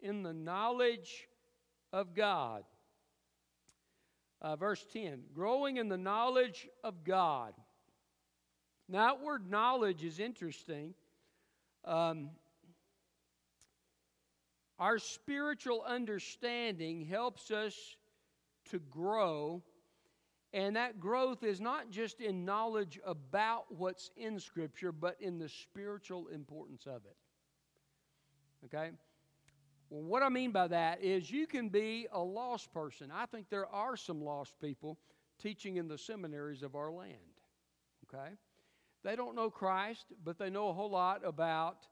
in 0.01 0.23
the 0.23 0.33
knowledge 0.33 1.27
of 1.91 2.13
God. 2.13 2.63
Uh, 4.41 4.57
verse 4.57 4.85
10 4.91 5.21
growing 5.33 5.77
in 5.77 5.87
the 5.87 5.97
knowledge 5.97 6.67
of 6.83 7.05
God. 7.05 7.53
Now, 8.89 9.07
that 9.07 9.23
word 9.23 9.49
knowledge 9.49 10.03
is 10.03 10.19
interesting. 10.19 10.93
Um, 11.85 12.31
our 14.83 14.99
spiritual 14.99 15.81
understanding 15.87 17.05
helps 17.05 17.51
us 17.51 17.95
to 18.69 18.79
grow, 18.79 19.63
and 20.51 20.75
that 20.75 20.99
growth 20.99 21.41
is 21.41 21.61
not 21.61 21.89
just 21.89 22.19
in 22.19 22.43
knowledge 22.43 22.99
about 23.05 23.63
what's 23.69 24.11
in 24.17 24.37
Scripture, 24.41 24.91
but 24.91 25.15
in 25.21 25.39
the 25.39 25.47
spiritual 25.47 26.27
importance 26.27 26.85
of 26.85 27.01
it. 27.05 27.15
Okay? 28.65 28.91
Well, 29.89 30.03
what 30.03 30.21
I 30.21 30.27
mean 30.27 30.51
by 30.51 30.67
that 30.67 31.01
is 31.01 31.31
you 31.31 31.47
can 31.47 31.69
be 31.69 32.07
a 32.11 32.19
lost 32.19 32.73
person. 32.73 33.09
I 33.09 33.25
think 33.25 33.49
there 33.49 33.67
are 33.67 33.95
some 33.95 34.21
lost 34.21 34.59
people 34.59 34.99
teaching 35.41 35.77
in 35.77 35.87
the 35.87 35.97
seminaries 35.97 36.61
of 36.61 36.75
our 36.75 36.91
land. 36.91 37.13
Okay? 38.13 38.33
They 39.05 39.15
don't 39.15 39.33
know 39.33 39.49
Christ, 39.49 40.07
but 40.25 40.37
they 40.37 40.49
know 40.49 40.67
a 40.67 40.73
whole 40.73 40.91
lot 40.91 41.21
about 41.25 41.87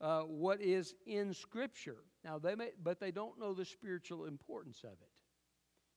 uh, 0.00 0.22
what 0.22 0.60
is 0.60 0.96
in 1.06 1.32
Scripture. 1.32 1.98
Now, 2.26 2.40
they 2.40 2.56
may, 2.56 2.70
but 2.82 2.98
they 2.98 3.12
don't 3.12 3.38
know 3.38 3.54
the 3.54 3.64
spiritual 3.64 4.24
importance 4.24 4.82
of 4.82 4.90
it. 4.90 5.10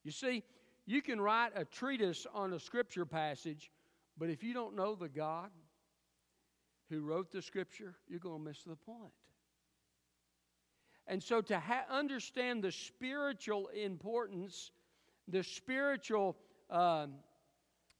You 0.03 0.11
see, 0.11 0.43
you 0.85 1.01
can 1.01 1.19
write 1.19 1.53
a 1.55 1.65
treatise 1.65 2.27
on 2.31 2.53
a 2.53 2.59
Scripture 2.59 3.03
passage, 3.03 3.71
but 4.15 4.29
if 4.29 4.43
you 4.43 4.53
don't 4.53 4.75
know 4.75 4.93
the 4.93 5.09
God 5.09 5.49
who 6.91 7.01
wrote 7.01 7.31
the 7.31 7.41
Scripture, 7.41 7.95
you're 8.07 8.19
going 8.19 8.43
to 8.43 8.47
miss 8.47 8.61
the 8.61 8.75
point. 8.75 9.11
And 11.07 11.21
so, 11.21 11.41
to 11.41 11.59
ha- 11.59 11.85
understand 11.89 12.63
the 12.63 12.71
spiritual 12.71 13.69
importance, 13.69 14.69
the 15.27 15.43
spiritual 15.43 16.37
um, 16.69 17.15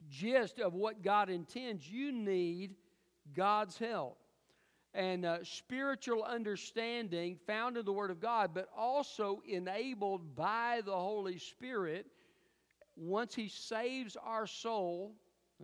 gist 0.08 0.60
of 0.60 0.76
what 0.76 1.02
God 1.02 1.32
intends, 1.32 1.90
you 1.90 2.12
need 2.12 2.76
God's 3.36 3.80
help. 3.80 4.20
And 4.94 5.26
uh, 5.26 5.44
spiritual 5.44 6.24
understanding 6.24 7.38
found 7.46 7.78
in 7.78 7.86
the 7.86 7.94
Word 7.94 8.10
of 8.10 8.20
God, 8.20 8.52
but 8.54 8.68
also 8.76 9.42
enabled 9.48 10.36
by 10.36 10.82
the 10.84 10.96
Holy 10.96 11.38
Spirit 11.38 12.08
once 12.96 13.36
He 13.36 13.48
saves 13.48 14.18
our 14.24 14.48
soul. 14.48 15.14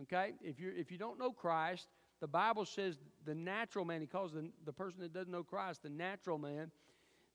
Okay, 0.02 0.34
if 0.42 0.60
you 0.60 0.72
if 0.76 0.92
you 0.92 0.98
don't 0.98 1.18
know 1.18 1.32
Christ, 1.32 1.88
the 2.20 2.28
Bible 2.28 2.64
says 2.64 2.98
the 3.24 3.34
natural 3.34 3.84
man. 3.84 4.00
He 4.00 4.06
calls 4.06 4.32
the 4.32 4.48
the 4.64 4.72
person 4.72 5.00
that 5.00 5.12
doesn't 5.12 5.32
know 5.32 5.42
Christ 5.42 5.82
the 5.82 5.88
natural 5.88 6.38
man 6.38 6.70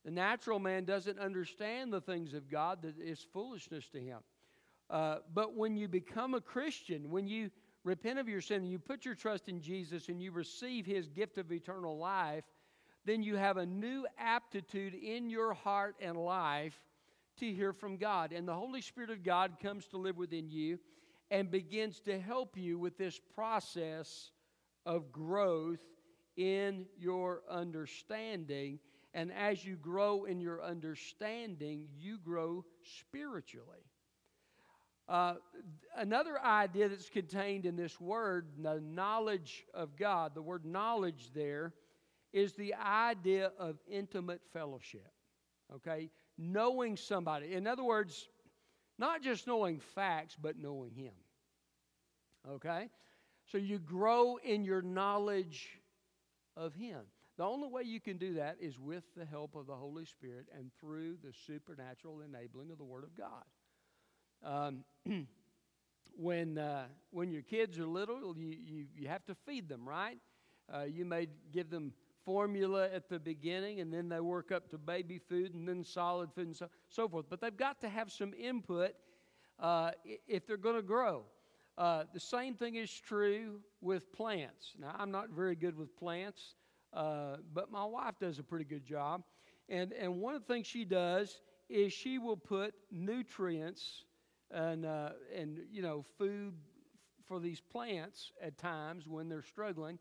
the 0.04 0.12
natural 0.12 0.60
man 0.60 0.86
doesn't 0.86 1.20
understand 1.20 1.94
the 1.94 2.02
things 2.02 2.34
of 2.34 2.50
God, 2.50 2.82
that 2.82 3.00
is 3.00 3.26
foolishness 3.34 3.88
to 3.90 4.00
him. 4.00 4.20
Uh, 4.90 5.18
but 5.34 5.56
when 5.56 5.78
you 5.78 5.88
become 5.88 6.34
a 6.34 6.42
Christian, 6.42 7.12
when 7.12 7.28
you 7.28 7.52
repent 7.84 8.20
of 8.20 8.30
your 8.30 8.42
sin 8.42 8.62
and 8.64 8.72
you 8.72 8.80
put 8.80 9.06
your 9.06 9.16
trust 9.16 9.50
in 9.50 9.62
Jesus 9.62 10.08
and 10.10 10.22
you 10.22 10.32
receive 10.32 10.86
his 10.86 11.08
gift 11.08 11.38
of 11.38 11.52
eternal 11.52 11.98
life, 11.98 12.44
then 13.06 13.24
you 13.24 13.36
have 13.36 13.58
a 13.58 13.66
new 13.66 14.06
aptitude 14.18 14.94
in 14.94 15.30
your 15.30 15.54
heart 15.54 15.96
and 16.00 16.18
life 16.18 16.80
to 17.38 17.52
hear 17.52 17.74
from 17.74 17.98
God. 17.98 18.32
And 18.32 18.48
the 18.48 18.54
Holy 18.54 18.82
Spirit 18.82 19.10
of 19.10 19.24
God 19.24 19.58
comes 19.62 19.88
to 19.88 19.98
live 19.98 20.18
within 20.18 20.50
you 20.50 20.80
and 21.32 21.50
begins 21.50 22.00
to 22.02 22.20
help 22.20 22.58
you 22.58 22.78
with 22.78 22.98
this 22.98 23.20
process 23.34 24.32
of 24.86 25.12
growth 25.12 25.82
in 26.38 26.86
your 26.98 27.42
understanding 27.50 28.80
and 29.14 29.32
as 29.34 29.66
you 29.66 29.76
grow 29.76 30.24
in 30.24 30.40
your 30.40 30.64
understanding, 30.64 31.88
you 31.98 32.18
grow 32.18 32.64
spiritually. 33.00 33.91
Uh, 35.12 35.34
another 35.98 36.42
idea 36.42 36.88
that's 36.88 37.10
contained 37.10 37.66
in 37.66 37.76
this 37.76 38.00
word, 38.00 38.48
the 38.64 38.80
knowledge 38.80 39.66
of 39.74 39.98
God, 39.98 40.34
the 40.34 40.42
word 40.42 40.64
knowledge 40.64 41.32
there 41.36 41.74
is 42.32 42.54
the 42.54 42.74
idea 42.76 43.52
of 43.60 43.76
intimate 43.90 44.40
fellowship. 44.54 45.12
Okay? 45.76 46.10
Knowing 46.38 46.96
somebody. 46.96 47.56
In 47.56 47.68
other 47.68 47.84
words, 47.84 48.30
not 48.98 49.22
just 49.22 49.48
knowing 49.48 49.82
facts, 49.82 50.38
but 50.42 50.58
knowing 50.58 50.94
Him. 50.96 51.12
Okay? 52.50 52.88
So 53.52 53.58
you 53.58 53.80
grow 53.80 54.38
in 54.38 54.64
your 54.64 54.82
knowledge 54.82 55.78
of 56.56 56.74
Him. 56.74 57.02
The 57.38 57.44
only 57.44 57.68
way 57.68 57.82
you 57.84 58.00
can 58.00 58.16
do 58.16 58.36
that 58.36 58.56
is 58.62 58.80
with 58.80 59.04
the 59.18 59.26
help 59.26 59.58
of 59.58 59.68
the 59.68 59.76
Holy 59.76 60.06
Spirit 60.06 60.46
and 60.58 60.72
through 60.80 61.18
the 61.22 61.34
supernatural 61.46 62.22
enabling 62.22 62.72
of 62.72 62.78
the 62.78 62.86
Word 62.86 63.04
of 63.04 63.18
God. 63.18 63.44
Um, 64.44 64.84
when, 66.16 66.58
uh, 66.58 66.86
when 67.12 67.32
your 67.32 67.42
kids 67.42 67.80
are 67.80 67.86
little, 67.86 68.36
you, 68.38 68.56
you, 68.64 68.86
you 68.96 69.08
have 69.08 69.26
to 69.26 69.36
feed 69.36 69.70
them, 69.70 69.88
right? 69.88 70.18
Uh, 70.74 70.84
you 70.84 71.06
may 71.06 71.28
give 71.52 71.70
them 71.70 71.94
formula 72.26 72.90
at 72.94 73.10
the 73.10 73.20
beginning, 73.20 73.80
and 73.80 73.94
then 73.94 74.10
they 74.10 74.20
work 74.20 74.52
up 74.52 74.70
to 74.70 74.78
baby 74.78 75.18
food, 75.18 75.54
and 75.54 75.68
then 75.68 75.84
solid 75.84 76.32
food, 76.34 76.48
and 76.48 76.56
so, 76.56 76.68
so 76.90 77.08
forth. 77.08 77.26
But 77.30 77.42
they've 77.42 77.56
got 77.56 77.82
to 77.82 77.90
have 77.90 78.12
some 78.12 78.34
input 78.34 78.92
uh, 79.60 79.92
if 80.28 80.46
they're 80.46 80.58
going 80.58 80.76
to 80.76 80.82
grow. 80.82 81.24
Uh, 81.78 82.04
the 82.14 82.20
same 82.20 82.54
thing 82.56 82.76
is 82.76 82.92
true 82.92 83.60
with 83.82 84.12
plants. 84.14 84.74
Now, 84.80 84.96
I'm 84.98 85.12
not 85.12 85.30
very 85.30 85.56
good 85.56 85.78
with 85.78 85.96
plants. 85.96 86.56
Uh, 86.94 87.38
but 87.54 87.72
my 87.72 87.86
wife 87.86 88.16
does 88.20 88.40
a 88.40 88.44
pretty 88.44 88.66
good 88.66 88.86
job. 88.86 89.24
And, 89.70 89.94
and 89.94 90.20
one 90.20 90.36
of 90.36 90.46
the 90.46 90.54
things 90.54 90.68
she 90.68 90.84
does 90.84 91.40
is 91.70 91.94
she 91.94 92.20
will 92.20 92.38
put 92.38 92.74
nutrients 92.92 94.04
and, 94.54 94.86
uh, 94.86 95.10
and 95.36 95.60
you 95.72 95.82
know, 95.82 96.06
food 96.18 96.54
for 97.28 97.40
these 97.40 97.62
plants 97.62 98.32
at 98.42 98.58
times 98.58 99.08
when 99.08 99.30
they're 99.30 99.42
struggling 99.42 99.98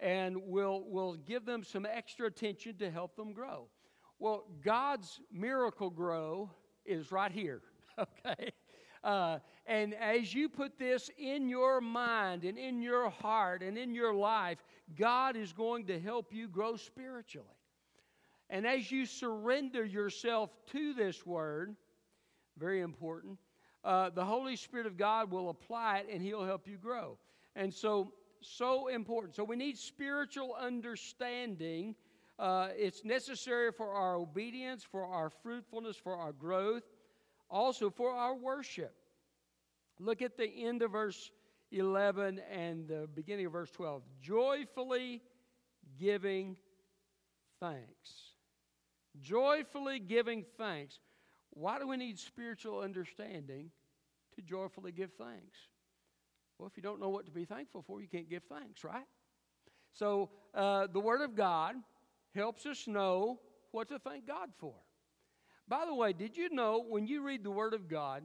and 0.00 0.36
we'll, 0.46 0.84
we'll 0.86 1.14
give 1.14 1.44
them 1.44 1.62
some 1.62 1.86
extra 1.86 2.26
attention 2.26 2.76
to 2.78 2.90
help 2.90 3.16
them 3.16 3.32
grow. 3.32 3.68
Well, 4.18 4.44
God's 4.62 5.20
Miracle-Gro 5.32 6.50
is 6.84 7.12
right 7.12 7.32
here. 7.32 7.62
okay? 7.98 8.52
Uh, 9.02 9.38
and 9.66 9.94
as 9.94 10.34
you 10.34 10.48
put 10.48 10.78
this 10.78 11.10
in 11.18 11.48
your 11.48 11.80
mind 11.80 12.44
and 12.44 12.58
in 12.58 12.82
your 12.82 13.08
heart 13.08 13.62
and 13.62 13.78
in 13.78 13.94
your 13.94 14.14
life, 14.14 14.58
God 14.98 15.36
is 15.36 15.52
going 15.52 15.86
to 15.86 15.98
help 15.98 16.32
you 16.32 16.48
grow 16.48 16.76
spiritually. 16.76 17.46
And 18.50 18.66
as 18.66 18.90
you 18.90 19.06
surrender 19.06 19.84
yourself 19.84 20.50
to 20.72 20.92
this 20.92 21.24
word, 21.24 21.76
very 22.58 22.80
important, 22.80 23.38
uh, 23.84 24.10
the 24.10 24.24
Holy 24.24 24.56
Spirit 24.56 24.86
of 24.86 24.96
God 24.96 25.30
will 25.30 25.50
apply 25.50 25.98
it 25.98 26.08
and 26.12 26.22
He'll 26.22 26.44
help 26.44 26.66
you 26.66 26.76
grow. 26.76 27.18
And 27.56 27.72
so, 27.72 28.12
so 28.40 28.88
important. 28.88 29.34
So, 29.34 29.44
we 29.44 29.56
need 29.56 29.78
spiritual 29.78 30.54
understanding. 30.58 31.94
Uh, 32.38 32.68
it's 32.76 33.04
necessary 33.04 33.70
for 33.72 33.92
our 33.92 34.16
obedience, 34.16 34.82
for 34.82 35.04
our 35.04 35.30
fruitfulness, 35.30 35.96
for 35.96 36.16
our 36.16 36.32
growth 36.32 36.84
also 37.50 37.90
for 37.90 38.10
our 38.10 38.34
worship. 38.34 38.94
Look 39.98 40.22
at 40.22 40.36
the 40.36 40.46
end 40.46 40.82
of 40.82 40.92
verse 40.92 41.30
11 41.72 42.40
and 42.50 42.88
the 42.88 43.08
beginning 43.14 43.46
of 43.46 43.52
verse 43.52 43.70
12. 43.70 44.02
Joyfully 44.22 45.20
giving 45.98 46.56
thanks. 47.58 48.34
Joyfully 49.20 49.98
giving 49.98 50.44
thanks. 50.56 50.98
Why 51.50 51.78
do 51.78 51.88
we 51.88 51.96
need 51.96 52.18
spiritual 52.18 52.80
understanding 52.80 53.70
to 54.36 54.42
joyfully 54.42 54.92
give 54.92 55.12
thanks? 55.12 55.58
Well, 56.58 56.68
if 56.68 56.76
you 56.76 56.82
don't 56.82 57.00
know 57.00 57.08
what 57.08 57.26
to 57.26 57.32
be 57.32 57.44
thankful 57.44 57.82
for, 57.82 58.00
you 58.00 58.08
can't 58.08 58.28
give 58.28 58.44
thanks, 58.44 58.84
right? 58.84 59.06
So, 59.92 60.30
uh, 60.54 60.86
the 60.92 61.00
Word 61.00 61.22
of 61.22 61.34
God 61.34 61.74
helps 62.34 62.66
us 62.66 62.86
know 62.86 63.40
what 63.72 63.88
to 63.88 63.98
thank 63.98 64.26
God 64.26 64.50
for. 64.58 64.74
By 65.66 65.84
the 65.86 65.94
way, 65.94 66.12
did 66.12 66.36
you 66.36 66.50
know 66.50 66.84
when 66.86 67.06
you 67.06 67.22
read 67.22 67.44
the 67.44 67.50
Word 67.50 67.74
of 67.74 67.88
God 67.88 68.24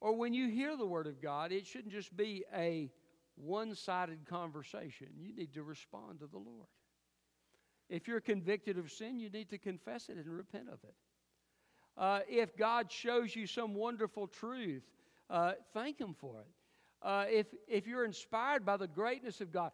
or 0.00 0.14
when 0.14 0.32
you 0.32 0.48
hear 0.48 0.76
the 0.76 0.86
Word 0.86 1.06
of 1.06 1.20
God, 1.20 1.52
it 1.52 1.66
shouldn't 1.66 1.92
just 1.92 2.16
be 2.16 2.44
a 2.54 2.90
one 3.36 3.74
sided 3.74 4.26
conversation. 4.26 5.08
You 5.16 5.34
need 5.34 5.54
to 5.54 5.62
respond 5.62 6.20
to 6.20 6.26
the 6.26 6.38
Lord. 6.38 6.68
If 7.88 8.06
you're 8.06 8.20
convicted 8.20 8.78
of 8.78 8.90
sin, 8.90 9.18
you 9.18 9.30
need 9.30 9.48
to 9.50 9.58
confess 9.58 10.08
it 10.08 10.16
and 10.16 10.28
repent 10.28 10.68
of 10.68 10.78
it. 10.84 10.94
Uh, 11.98 12.20
if 12.28 12.56
God 12.56 12.92
shows 12.92 13.34
you 13.34 13.46
some 13.46 13.74
wonderful 13.74 14.28
truth, 14.28 14.84
uh, 15.28 15.52
thank 15.74 16.00
Him 16.00 16.14
for 16.14 16.40
it. 16.40 16.46
Uh, 17.02 17.24
if, 17.28 17.46
if 17.66 17.86
you're 17.86 18.04
inspired 18.04 18.64
by 18.64 18.76
the 18.76 18.86
greatness 18.86 19.40
of 19.40 19.52
God, 19.52 19.72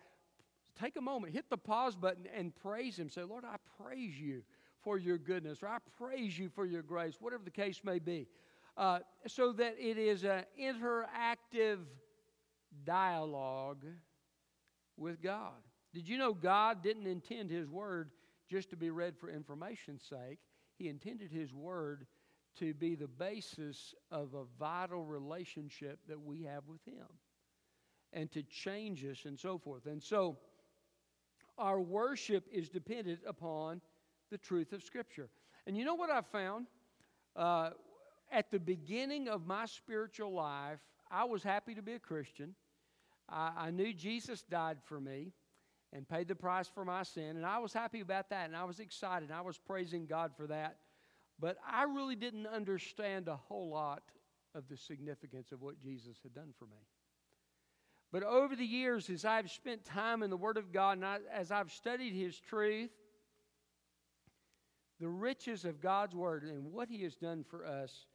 take 0.81 0.97
a 0.97 1.01
moment, 1.03 1.35
hit 1.35 1.51
the 1.51 1.59
pause 1.59 1.95
button, 1.95 2.25
and 2.35 2.55
praise 2.57 2.99
Him. 2.99 3.11
Say, 3.11 3.23
Lord, 3.23 3.45
I 3.45 3.57
praise 3.83 4.19
you 4.19 4.43
for 4.83 4.99
your 4.99 5.19
goodness, 5.19 5.63
or 5.63 5.69
I 5.69 5.79
praise 5.99 6.39
you 6.39 6.49
for 6.49 6.65
your 6.65 6.83
grace, 6.83 7.17
whatever 7.21 7.45
the 7.45 7.51
case 7.51 7.81
may 7.85 7.99
be. 7.99 8.27
Uh, 8.77 9.01
so 9.27 9.53
that 9.53 9.77
it 9.79 9.99
is 9.99 10.25
an 10.25 10.45
interactive 10.61 11.79
dialogue 12.85 13.85
with 14.97 15.23
God. 15.23 15.53
Did 15.93 16.09
you 16.09 16.19
know 16.19 16.35
God 16.35 16.83
didn't 16.83 17.07
intend 17.07 17.51
His 17.51 17.69
Word 17.69 18.11
just 18.51 18.71
to 18.71 18.77
be 18.77 18.91
read 18.91 19.17
for 19.17 19.29
information's 19.31 20.03
sake? 20.03 20.39
He 20.77 20.89
intended 20.89 21.31
His 21.31 21.53
Word 21.53 22.07
to 22.59 22.75
be 22.75 22.95
the 22.95 23.09
basis 23.09 23.95
of 24.11 24.35
a 24.35 24.45
vital 24.59 25.05
relationship 25.05 25.99
that 26.09 26.21
we 26.21 26.43
have 26.43 26.65
with 26.67 26.85
Him 26.85 27.07
and 28.13 28.31
to 28.33 28.43
change 28.43 29.05
us 29.05 29.25
and 29.25 29.39
so 29.39 29.59
forth. 29.59 29.87
And 29.87 30.03
so, 30.03 30.39
our 31.59 31.81
worship 31.81 32.45
is 32.53 32.69
dependent 32.69 33.21
upon 33.27 33.81
the 34.31 34.39
truth 34.39 34.73
of 34.73 34.83
Scripture. 34.83 35.29
And 35.67 35.77
you 35.77 35.85
know 35.85 35.95
what 35.95 36.11
I 36.11 36.21
found? 36.21 36.67
Uh, 37.37 37.71
at 38.33 38.51
the 38.51 38.59
beginning 38.59 39.29
of 39.29 39.47
my 39.47 39.67
spiritual 39.67 40.33
life, 40.33 40.81
I 41.11 41.25
was 41.25 41.43
happy 41.43 41.75
to 41.75 41.83
be 41.83 41.93
a 41.93 41.99
Christian. 41.99 42.55
I, 43.29 43.53
I 43.57 43.71
knew 43.71 43.93
Jesus 43.93 44.43
died 44.43 44.79
for 44.85 45.01
me 45.01 45.33
and 45.93 46.09
paid 46.09 46.27
the 46.27 46.35
price 46.35 46.69
for 46.69 46.85
my 46.85 47.05
sin, 47.05 47.37
and 47.37 47.47
I 47.47 47.59
was 47.59 47.73
happy 47.73 48.01
about 48.01 48.29
that, 48.31 48.47
and 48.47 48.57
I 48.57 48.65
was 48.65 48.81
excited. 48.81 49.29
and 49.29 49.39
I 49.39 49.43
was 49.43 49.59
praising 49.59 50.07
God 50.07 50.33
for 50.37 50.49
that. 50.49 50.79
But 51.39 51.57
I 51.69 51.85
really 51.85 52.17
didn't 52.17 52.47
understand 52.47 53.29
a 53.29 53.37
whole 53.37 53.71
lot 53.71 54.03
of 54.55 54.69
the 54.69 54.77
significance 54.77 55.53
of 55.53 55.63
what 55.63 55.81
Jesus 55.83 56.17
had 56.23 56.35
done 56.35 56.55
for 56.59 56.67
me. 56.67 56.87
But 58.13 58.23
over 58.23 58.55
the 58.55 58.65
years, 58.65 59.11
as 59.11 59.25
I've 59.25 59.51
spent 59.51 59.85
time 59.85 60.23
in 60.23 60.31
the 60.31 60.37
Word 60.37 60.57
of 60.57 60.73
God 60.73 60.99
and 60.99 61.05
I, 61.05 61.19
as 61.33 61.51
I've 61.51 61.73
studied 61.73 62.13
His 62.13 62.39
truth, 62.39 62.91
the 65.01 65.09
riches 65.09 65.65
of 65.65 65.81
God's 65.81 66.15
Word 66.15 66.45
and 66.45 66.73
what 66.73 66.89
He 66.89 67.03
has 67.03 67.17
done 67.17 67.43
for 67.43 67.67
us 67.67 68.07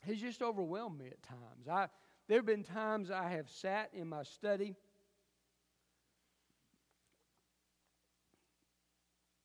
has 0.00 0.18
just 0.18 0.42
overwhelmed 0.42 0.98
me 0.98 1.06
at 1.06 1.22
times. 1.22 1.68
I, 1.70 1.86
there 2.26 2.38
have 2.38 2.46
been 2.46 2.64
times 2.64 3.10
I 3.10 3.30
have 3.30 3.48
sat 3.48 3.90
in 3.92 4.08
my 4.08 4.24
study 4.24 4.74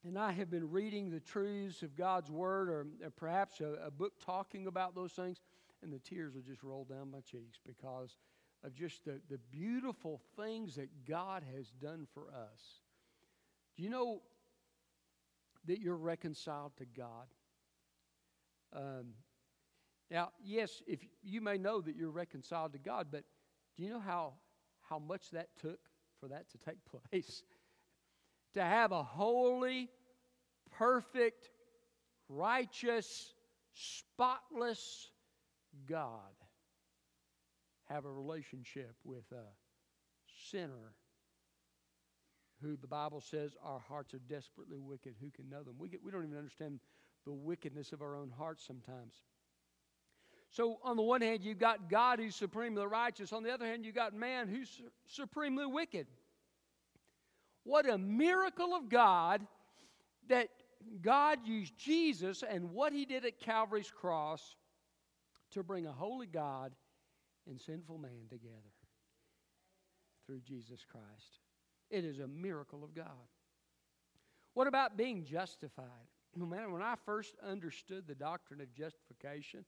and 0.06 0.16
I 0.16 0.30
have 0.32 0.50
been 0.50 0.70
reading 0.70 1.10
the 1.10 1.18
truths 1.18 1.82
of 1.82 1.96
God's 1.96 2.30
Word 2.30 2.68
or, 2.68 2.86
or 3.02 3.10
perhaps 3.10 3.60
a, 3.60 3.86
a 3.86 3.90
book 3.90 4.12
talking 4.24 4.68
about 4.68 4.94
those 4.94 5.12
things, 5.12 5.40
and 5.82 5.92
the 5.92 5.98
tears 5.98 6.34
will 6.34 6.42
just 6.42 6.62
roll 6.62 6.84
down 6.84 7.10
my 7.10 7.20
cheeks 7.20 7.58
because 7.66 8.16
of 8.62 8.72
just 8.72 9.04
the, 9.04 9.20
the 9.28 9.38
beautiful 9.50 10.20
things 10.36 10.76
that 10.76 10.88
God 11.06 11.42
has 11.56 11.70
done 11.80 12.06
for 12.14 12.28
us. 12.28 12.80
Do 13.76 13.82
you 13.82 13.90
know 13.90 14.22
that 15.66 15.80
you're 15.80 15.96
reconciled 15.96 16.76
to 16.76 16.84
God. 16.84 17.26
Um, 18.72 19.14
now, 20.08 20.30
yes, 20.44 20.82
if 20.86 21.00
you 21.24 21.40
may 21.40 21.58
know 21.58 21.80
that 21.80 21.96
you're 21.96 22.10
reconciled 22.10 22.72
to 22.74 22.78
God, 22.78 23.08
but 23.10 23.24
do 23.76 23.82
you 23.82 23.90
know 23.90 23.98
how, 23.98 24.34
how 24.88 25.00
much 25.00 25.30
that 25.32 25.48
took 25.60 25.80
for 26.20 26.28
that 26.28 26.48
to 26.50 26.58
take 26.58 26.78
place? 27.10 27.42
to 28.56 28.62
have 28.62 28.90
a 28.90 29.02
holy, 29.02 29.90
perfect, 30.78 31.50
righteous, 32.28 33.32
spotless 33.74 35.10
God 35.88 36.10
have 37.88 38.04
a 38.04 38.10
relationship 38.10 38.94
with 39.04 39.24
a 39.32 39.44
sinner 40.50 40.94
who 42.62 42.76
the 42.76 42.86
Bible 42.86 43.20
says 43.20 43.56
our 43.62 43.78
hearts 43.78 44.14
are 44.14 44.20
desperately 44.28 44.78
wicked. 44.78 45.14
Who 45.20 45.30
can 45.30 45.48
know 45.48 45.62
them? 45.62 45.74
We, 45.78 45.88
get, 45.88 46.02
we 46.02 46.10
don't 46.10 46.24
even 46.24 46.38
understand 46.38 46.80
the 47.24 47.32
wickedness 47.32 47.92
of 47.92 48.02
our 48.02 48.16
own 48.16 48.30
hearts 48.30 48.64
sometimes. 48.66 49.14
So, 50.50 50.78
on 50.82 50.96
the 50.96 51.02
one 51.02 51.20
hand, 51.20 51.44
you've 51.44 51.58
got 51.58 51.90
God 51.90 52.18
who's 52.18 52.34
supremely 52.34 52.86
righteous. 52.86 53.32
On 53.32 53.42
the 53.42 53.52
other 53.52 53.66
hand, 53.66 53.84
you've 53.84 53.94
got 53.94 54.14
man 54.14 54.48
who's 54.48 54.70
su- 54.70 54.84
supremely 55.06 55.66
wicked. 55.66 56.06
What 57.64 57.88
a 57.88 57.98
miracle 57.98 58.74
of 58.74 58.88
God 58.88 59.42
that 60.28 60.48
God 61.02 61.38
used 61.44 61.76
Jesus 61.76 62.42
and 62.48 62.72
what 62.72 62.92
he 62.92 63.04
did 63.04 63.24
at 63.24 63.38
Calvary's 63.38 63.90
cross 63.90 64.56
to 65.52 65.62
bring 65.62 65.86
a 65.86 65.92
holy 65.92 66.26
God 66.26 66.72
and 67.48 67.60
sinful 67.60 67.98
man 67.98 68.28
together 68.28 68.54
through 70.26 70.40
Jesus 70.40 70.84
Christ. 70.90 71.40
It 71.90 72.04
is 72.04 72.18
a 72.18 72.26
miracle 72.26 72.82
of 72.82 72.94
God. 72.94 73.06
What 74.54 74.66
about 74.66 74.96
being 74.96 75.24
justified? 75.24 75.86
Man, 76.34 76.72
when 76.72 76.82
I 76.82 76.94
first 77.06 77.34
understood 77.46 78.04
the 78.06 78.14
doctrine 78.14 78.60
of 78.60 78.74
justification, 78.74 79.64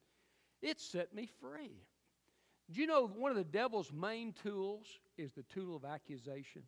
it 0.61 0.81
set 0.81 1.15
me 1.15 1.29
free. 1.41 1.83
Do 2.71 2.81
you 2.81 2.87
know 2.87 3.07
one 3.07 3.31
of 3.31 3.37
the 3.37 3.45
devil's 3.45 3.93
main 3.93 4.35
tools 4.35 4.87
is 5.17 5.33
the 5.33 5.45
tool 5.45 5.77
of 5.77 5.85
accusation? 5.85 6.63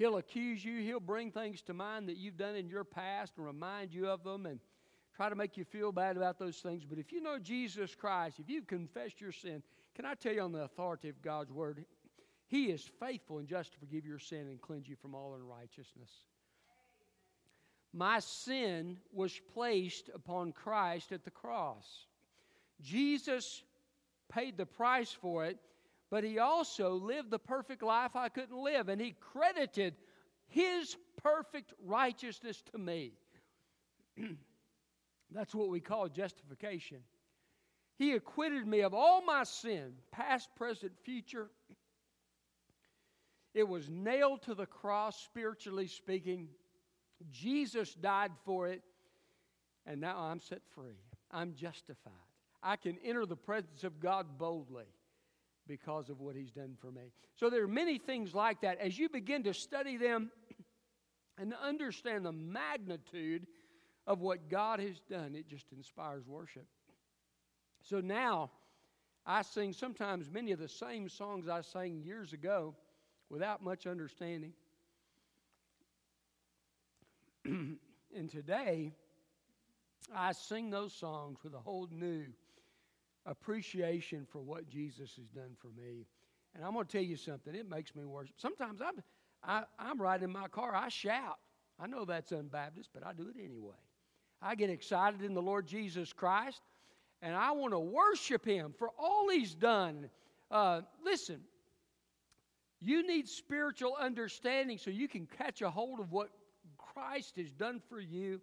He'll 0.00 0.16
accuse 0.16 0.64
you, 0.64 0.80
he'll 0.80 0.98
bring 0.98 1.30
things 1.30 1.60
to 1.60 1.74
mind 1.74 2.08
that 2.08 2.16
you've 2.16 2.38
done 2.38 2.56
in 2.56 2.70
your 2.70 2.84
past 2.84 3.34
and 3.36 3.44
remind 3.44 3.92
you 3.92 4.08
of 4.08 4.24
them 4.24 4.46
and 4.46 4.58
try 5.14 5.28
to 5.28 5.34
make 5.34 5.58
you 5.58 5.64
feel 5.66 5.92
bad 5.92 6.16
about 6.16 6.38
those 6.38 6.56
things. 6.56 6.86
But 6.88 6.96
if 6.96 7.12
you 7.12 7.20
know 7.20 7.38
Jesus 7.38 7.94
Christ, 7.94 8.40
if 8.40 8.48
you've 8.48 8.66
confessed 8.66 9.20
your 9.20 9.30
sin, 9.30 9.62
can 9.94 10.06
I 10.06 10.14
tell 10.14 10.32
you 10.32 10.40
on 10.40 10.52
the 10.52 10.62
authority 10.62 11.10
of 11.10 11.20
God's 11.20 11.52
word, 11.52 11.84
he 12.46 12.70
is 12.70 12.82
faithful 12.98 13.40
and 13.40 13.46
just 13.46 13.74
to 13.74 13.78
forgive 13.78 14.06
your 14.06 14.18
sin 14.18 14.48
and 14.48 14.58
cleanse 14.58 14.88
you 14.88 14.96
from 14.96 15.14
all 15.14 15.34
unrighteousness. 15.34 16.10
My 17.92 18.20
sin 18.20 18.96
was 19.12 19.38
placed 19.52 20.08
upon 20.14 20.52
Christ 20.52 21.12
at 21.12 21.24
the 21.24 21.30
cross. 21.30 22.06
Jesus 22.80 23.64
paid 24.32 24.56
the 24.56 24.64
price 24.64 25.12
for 25.12 25.44
it, 25.44 25.58
but 26.10 26.24
he 26.24 26.38
also 26.38 26.90
lived 26.90 27.30
the 27.30 27.38
perfect 27.38 27.82
life 27.82 28.16
I 28.16 28.28
couldn't 28.28 28.56
live, 28.56 28.88
and 28.88 29.00
he 29.00 29.14
credited 29.32 29.94
his 30.48 30.96
perfect 31.22 31.72
righteousness 31.84 32.62
to 32.72 32.78
me. 32.78 33.12
That's 35.30 35.54
what 35.54 35.68
we 35.68 35.78
call 35.78 36.08
justification. 36.08 36.98
He 37.96 38.12
acquitted 38.12 38.66
me 38.66 38.80
of 38.80 38.92
all 38.92 39.22
my 39.22 39.44
sin, 39.44 39.92
past, 40.10 40.48
present, 40.56 40.92
future. 41.04 41.48
It 43.54 43.68
was 43.68 43.88
nailed 43.88 44.42
to 44.42 44.54
the 44.54 44.66
cross, 44.66 45.16
spiritually 45.22 45.86
speaking. 45.86 46.48
Jesus 47.30 47.94
died 47.94 48.32
for 48.44 48.66
it, 48.66 48.82
and 49.86 50.00
now 50.00 50.18
I'm 50.18 50.40
set 50.40 50.62
free. 50.74 50.98
I'm 51.30 51.54
justified. 51.54 52.12
I 52.62 52.76
can 52.76 52.98
enter 53.04 53.26
the 53.26 53.36
presence 53.36 53.84
of 53.84 54.00
God 54.00 54.38
boldly 54.38 54.86
because 55.70 56.10
of 56.10 56.20
what 56.20 56.34
He's 56.34 56.50
done 56.50 56.76
for 56.80 56.90
me. 56.90 57.12
So 57.36 57.48
there 57.48 57.62
are 57.62 57.68
many 57.68 57.96
things 57.96 58.34
like 58.34 58.62
that. 58.62 58.80
As 58.80 58.98
you 58.98 59.08
begin 59.08 59.44
to 59.44 59.54
study 59.54 59.96
them 59.96 60.32
and 61.38 61.54
understand 61.64 62.26
the 62.26 62.32
magnitude 62.32 63.46
of 64.04 64.20
what 64.20 64.50
God 64.50 64.80
has 64.80 64.98
done, 65.08 65.36
it 65.36 65.46
just 65.48 65.66
inspires 65.70 66.26
worship. 66.26 66.66
So 67.82 68.00
now, 68.00 68.50
I 69.24 69.42
sing 69.42 69.72
sometimes 69.72 70.28
many 70.28 70.50
of 70.50 70.58
the 70.58 70.68
same 70.68 71.08
songs 71.08 71.48
I 71.48 71.60
sang 71.60 72.02
years 72.02 72.32
ago 72.32 72.74
without 73.28 73.62
much 73.62 73.86
understanding. 73.86 74.52
and 77.44 77.78
today, 78.28 78.90
I 80.12 80.32
sing 80.32 80.70
those 80.70 80.92
songs 80.92 81.38
with 81.44 81.54
a 81.54 81.60
whole 81.60 81.88
new 81.92 82.24
appreciation 83.26 84.26
for 84.30 84.40
what 84.40 84.68
Jesus 84.68 85.12
has 85.16 85.28
done 85.28 85.56
for 85.58 85.68
me. 85.68 86.06
And 86.54 86.64
I'm 86.64 86.72
going 86.72 86.86
to 86.86 86.92
tell 86.92 87.02
you 87.02 87.16
something, 87.16 87.54
it 87.54 87.68
makes 87.68 87.94
me 87.94 88.04
worship. 88.04 88.34
Sometimes 88.38 88.80
I'm, 88.80 89.02
I, 89.42 89.62
I'm 89.78 90.00
riding 90.00 90.24
in 90.24 90.32
my 90.32 90.48
car, 90.48 90.74
I 90.74 90.88
shout. 90.88 91.38
I 91.78 91.86
know 91.86 92.04
that's 92.04 92.32
unbaptist, 92.32 92.88
but 92.92 93.06
I 93.06 93.12
do 93.12 93.28
it 93.28 93.42
anyway. 93.42 93.76
I 94.42 94.54
get 94.54 94.70
excited 94.70 95.22
in 95.22 95.34
the 95.34 95.42
Lord 95.42 95.66
Jesus 95.66 96.12
Christ, 96.12 96.60
and 97.22 97.34
I 97.34 97.52
want 97.52 97.72
to 97.72 97.78
worship 97.78 98.44
Him 98.44 98.74
for 98.78 98.90
all 98.98 99.28
He's 99.30 99.54
done. 99.54 100.10
Uh, 100.50 100.82
listen, 101.04 101.40
you 102.80 103.06
need 103.06 103.28
spiritual 103.28 103.96
understanding 104.00 104.78
so 104.78 104.90
you 104.90 105.08
can 105.08 105.26
catch 105.26 105.62
a 105.62 105.70
hold 105.70 106.00
of 106.00 106.12
what 106.12 106.30
Christ 106.78 107.36
has 107.36 107.52
done 107.52 107.80
for 107.88 108.00
you 108.00 108.40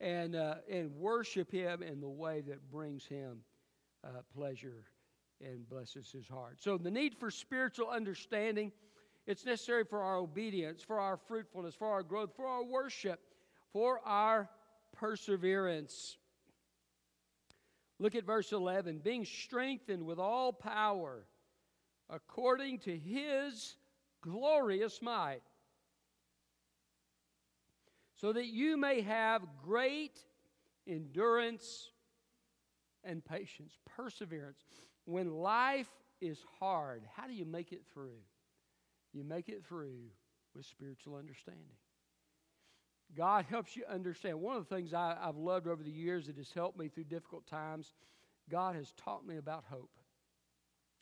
and, 0.00 0.34
uh, 0.34 0.56
and 0.70 0.90
worship 0.94 1.52
Him 1.52 1.82
in 1.82 2.00
the 2.00 2.08
way 2.08 2.42
that 2.42 2.70
brings 2.70 3.04
Him 3.04 3.38
uh, 4.08 4.22
pleasure 4.34 4.84
and 5.40 5.68
blesses 5.68 6.10
His 6.10 6.26
heart. 6.26 6.56
So, 6.60 6.78
the 6.78 6.90
need 6.90 7.16
for 7.18 7.30
spiritual 7.30 7.88
understanding. 7.88 8.72
It's 9.26 9.44
necessary 9.44 9.84
for 9.84 10.00
our 10.00 10.16
obedience, 10.16 10.82
for 10.82 10.98
our 10.98 11.18
fruitfulness, 11.18 11.74
for 11.74 11.88
our 11.88 12.02
growth, 12.02 12.30
for 12.34 12.46
our 12.46 12.64
worship, 12.64 13.20
for 13.74 14.00
our 14.06 14.48
perseverance. 14.96 16.16
Look 17.98 18.14
at 18.14 18.24
verse 18.24 18.52
11 18.52 19.00
being 19.04 19.24
strengthened 19.26 20.06
with 20.06 20.18
all 20.18 20.52
power 20.52 21.26
according 22.08 22.78
to 22.78 22.96
his 22.96 23.76
glorious 24.22 25.02
might, 25.02 25.42
so 28.16 28.32
that 28.32 28.46
you 28.46 28.76
may 28.76 29.02
have 29.02 29.42
great 29.62 30.18
endurance 30.86 31.90
and 33.04 33.24
patience, 33.24 33.78
perseverance. 33.96 34.64
When 35.04 35.30
life 35.32 35.88
is 36.20 36.38
hard, 36.58 37.02
how 37.16 37.26
do 37.26 37.32
you 37.32 37.44
make 37.44 37.72
it 37.72 37.82
through? 37.92 38.18
You 39.12 39.24
make 39.24 39.48
it 39.48 39.64
through 39.64 40.10
with 40.54 40.66
spiritual 40.66 41.16
understanding. 41.16 41.76
God 43.16 43.46
helps 43.48 43.74
you 43.74 43.84
understand. 43.88 44.40
One 44.40 44.56
of 44.56 44.68
the 44.68 44.74
things 44.74 44.92
I, 44.92 45.16
have 45.22 45.36
loved 45.36 45.66
over 45.66 45.82
the 45.82 45.90
years 45.90 46.26
that 46.26 46.36
has 46.36 46.52
helped 46.52 46.78
me 46.78 46.88
through 46.88 47.04
difficult 47.04 47.46
times, 47.46 47.94
God 48.50 48.74
has 48.74 48.92
taught 48.92 49.26
me 49.26 49.38
about 49.38 49.64
hope. 49.70 49.90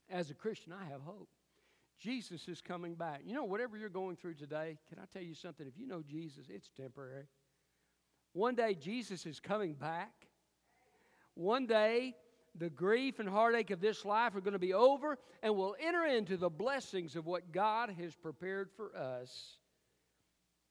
As 0.08 0.30
a 0.30 0.34
Christian, 0.34 0.72
I 0.72 0.84
have 0.84 1.00
hope. 1.02 1.28
Jesus 1.98 2.46
is 2.46 2.60
coming 2.60 2.94
back. 2.94 3.22
You 3.24 3.34
know, 3.34 3.44
whatever 3.44 3.76
you're 3.76 3.88
going 3.88 4.16
through 4.16 4.34
today, 4.34 4.78
can 4.88 4.98
I 4.98 5.06
tell 5.12 5.22
you 5.22 5.34
something? 5.34 5.66
If 5.66 5.78
you 5.78 5.86
know 5.86 6.02
Jesus, 6.06 6.46
it's 6.48 6.70
temporary. 6.76 7.24
One 8.32 8.54
day, 8.54 8.74
Jesus 8.74 9.24
is 9.24 9.40
coming 9.40 9.72
back. 9.72 10.12
One 11.36 11.66
day, 11.66 12.14
the 12.58 12.70
grief 12.70 13.18
and 13.18 13.28
heartache 13.28 13.70
of 13.70 13.80
this 13.80 14.04
life 14.04 14.34
are 14.34 14.40
going 14.40 14.54
to 14.54 14.58
be 14.58 14.72
over, 14.72 15.18
and 15.42 15.54
we'll 15.54 15.76
enter 15.78 16.04
into 16.04 16.36
the 16.36 16.48
blessings 16.48 17.14
of 17.14 17.26
what 17.26 17.52
God 17.52 17.90
has 17.90 18.14
prepared 18.14 18.70
for 18.74 18.96
us. 18.96 19.58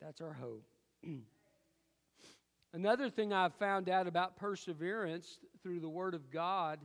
That's 0.02 0.22
our 0.22 0.34
hope. 0.34 0.66
Another 2.74 3.10
thing 3.10 3.32
I've 3.32 3.54
found 3.54 3.90
out 3.90 4.08
about 4.08 4.38
perseverance 4.38 5.40
through 5.62 5.80
the 5.80 5.90
Word 5.90 6.16
of 6.16 6.32
God 6.32 6.80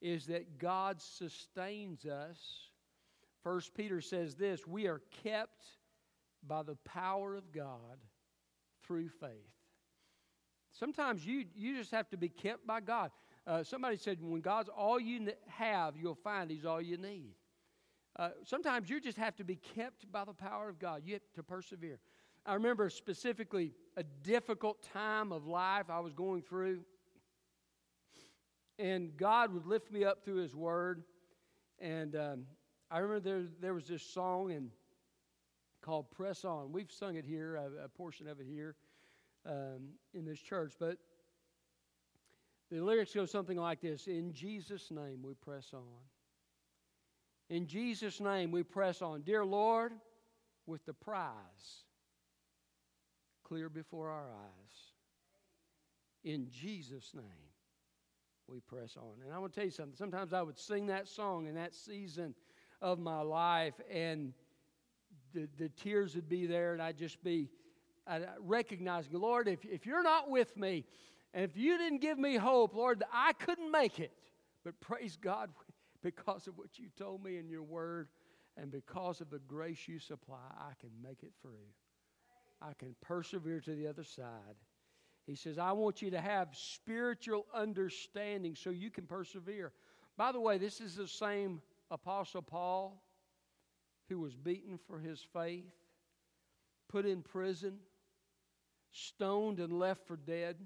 is 0.00 0.26
that 0.26 0.58
God 0.58 1.00
sustains 1.00 2.04
us. 2.04 2.38
First 3.42 3.74
Peter 3.74 4.00
says 4.00 4.34
this 4.34 4.66
we 4.66 4.86
are 4.86 5.00
kept 5.24 5.64
by 6.46 6.62
the 6.62 6.76
power 6.84 7.34
of 7.34 7.50
God 7.50 7.98
through 8.86 9.08
faith. 9.08 9.55
Sometimes 10.78 11.24
you, 11.24 11.44
you 11.54 11.76
just 11.76 11.90
have 11.90 12.08
to 12.10 12.16
be 12.16 12.28
kept 12.28 12.66
by 12.66 12.80
God. 12.80 13.10
Uh, 13.46 13.62
somebody 13.62 13.96
said, 13.96 14.18
when 14.20 14.40
God's 14.42 14.68
all 14.68 15.00
you 15.00 15.32
have, 15.48 15.94
you'll 15.96 16.14
find 16.14 16.50
He's 16.50 16.66
all 16.66 16.82
you 16.82 16.98
need. 16.98 17.34
Uh, 18.18 18.30
sometimes 18.44 18.90
you 18.90 19.00
just 19.00 19.16
have 19.16 19.36
to 19.36 19.44
be 19.44 19.56
kept 19.56 20.10
by 20.10 20.24
the 20.24 20.34
power 20.34 20.68
of 20.68 20.78
God. 20.78 21.02
You 21.04 21.14
have 21.14 21.22
to 21.34 21.42
persevere. 21.42 21.98
I 22.44 22.54
remember 22.54 22.90
specifically 22.90 23.72
a 23.96 24.02
difficult 24.02 24.82
time 24.92 25.32
of 25.32 25.46
life 25.46 25.86
I 25.88 26.00
was 26.00 26.12
going 26.12 26.42
through. 26.42 26.80
And 28.78 29.16
God 29.16 29.54
would 29.54 29.66
lift 29.66 29.90
me 29.90 30.04
up 30.04 30.24
through 30.24 30.42
His 30.42 30.54
Word. 30.54 31.02
And 31.78 32.16
um, 32.16 32.46
I 32.90 32.98
remember 32.98 33.20
there, 33.20 33.44
there 33.60 33.74
was 33.74 33.86
this 33.86 34.02
song 34.02 34.52
and 34.52 34.70
called 35.80 36.10
Press 36.10 36.44
On. 36.44 36.70
We've 36.72 36.90
sung 36.90 37.16
it 37.16 37.24
here, 37.24 37.56
a, 37.56 37.84
a 37.84 37.88
portion 37.88 38.28
of 38.28 38.40
it 38.40 38.46
here 38.46 38.76
um, 39.46 39.88
in 40.14 40.24
this 40.24 40.40
church. 40.40 40.74
But 40.78 40.98
the 42.70 42.80
lyrics 42.80 43.14
go 43.14 43.26
something 43.26 43.56
like 43.56 43.80
this 43.80 44.06
In 44.06 44.32
Jesus' 44.32 44.90
name 44.90 45.22
we 45.22 45.34
press 45.34 45.68
on. 45.72 45.82
In 47.48 47.66
Jesus' 47.66 48.20
name 48.20 48.50
we 48.50 48.62
press 48.62 49.02
on. 49.02 49.22
Dear 49.22 49.44
Lord, 49.44 49.92
with 50.66 50.84
the 50.84 50.92
prize 50.92 51.84
clear 53.46 53.68
before 53.68 54.10
our 54.10 54.26
eyes. 54.26 54.92
In 56.24 56.48
Jesus' 56.50 57.12
name, 57.14 57.24
we 58.48 58.58
press 58.60 58.96
on. 58.96 59.22
And 59.24 59.32
I 59.32 59.38
want 59.38 59.52
to 59.52 59.60
tell 59.60 59.64
you 59.64 59.70
something. 59.70 59.94
Sometimes 59.94 60.32
I 60.32 60.42
would 60.42 60.58
sing 60.58 60.86
that 60.86 61.06
song 61.06 61.46
in 61.46 61.54
that 61.54 61.72
season 61.72 62.34
of 62.82 62.98
my 62.98 63.20
life, 63.20 63.74
and 63.90 64.32
the, 65.32 65.48
the 65.58 65.68
tears 65.68 66.16
would 66.16 66.28
be 66.28 66.46
there, 66.46 66.72
and 66.72 66.82
I'd 66.82 66.98
just 66.98 67.22
be 67.22 67.48
I'd 68.06 68.22
uh, 68.22 68.26
recognizing, 68.40 69.12
Lord, 69.12 69.48
if, 69.48 69.64
if 69.64 69.86
you're 69.86 70.02
not 70.02 70.30
with 70.30 70.56
me, 70.56 70.84
and 71.34 71.44
if 71.44 71.56
you 71.56 71.76
didn't 71.76 72.00
give 72.00 72.18
me 72.18 72.36
hope, 72.36 72.74
Lord, 72.74 73.02
I 73.12 73.32
couldn't 73.34 73.70
make 73.70 73.98
it. 73.98 74.12
But 74.64 74.80
praise 74.80 75.16
God, 75.20 75.50
because 76.02 76.46
of 76.46 76.56
what 76.56 76.78
you 76.78 76.86
told 76.96 77.22
me 77.22 77.38
in 77.38 77.48
your 77.48 77.62
word, 77.62 78.08
and 78.56 78.70
because 78.70 79.20
of 79.20 79.30
the 79.30 79.40
grace 79.40 79.86
you 79.86 79.98
supply, 79.98 80.38
I 80.58 80.72
can 80.80 80.90
make 81.02 81.22
it 81.22 81.32
through. 81.42 81.68
I 82.62 82.72
can 82.78 82.94
persevere 83.02 83.60
to 83.60 83.74
the 83.74 83.86
other 83.86 84.04
side. 84.04 84.56
He 85.26 85.34
says, 85.34 85.58
I 85.58 85.72
want 85.72 86.00
you 86.00 86.10
to 86.12 86.20
have 86.20 86.48
spiritual 86.52 87.46
understanding 87.52 88.54
so 88.54 88.70
you 88.70 88.90
can 88.90 89.04
persevere. 89.04 89.72
By 90.16 90.32
the 90.32 90.40
way, 90.40 90.56
this 90.56 90.80
is 90.80 90.94
the 90.94 91.08
same 91.08 91.60
Apostle 91.90 92.42
Paul 92.42 93.02
who 94.08 94.20
was 94.20 94.34
beaten 94.34 94.78
for 94.78 94.98
his 94.98 95.20
faith, 95.32 95.64
put 96.88 97.04
in 97.04 97.22
prison, 97.22 97.78
stoned 98.96 99.60
and 99.60 99.72
left 99.72 100.06
for 100.06 100.16
dead, 100.16 100.56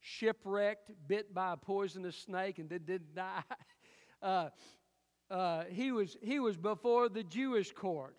shipwrecked, 0.00 0.90
bit 1.06 1.32
by 1.32 1.52
a 1.52 1.56
poisonous 1.56 2.16
snake, 2.16 2.58
and 2.58 2.68
then 2.68 2.82
didn't 2.84 3.14
die. 3.14 3.42
Uh, 4.22 4.48
uh, 5.30 5.64
he, 5.68 5.92
was, 5.92 6.16
he 6.22 6.40
was 6.40 6.56
before 6.56 7.10
the 7.10 7.22
Jewish 7.22 7.72
court. 7.72 8.16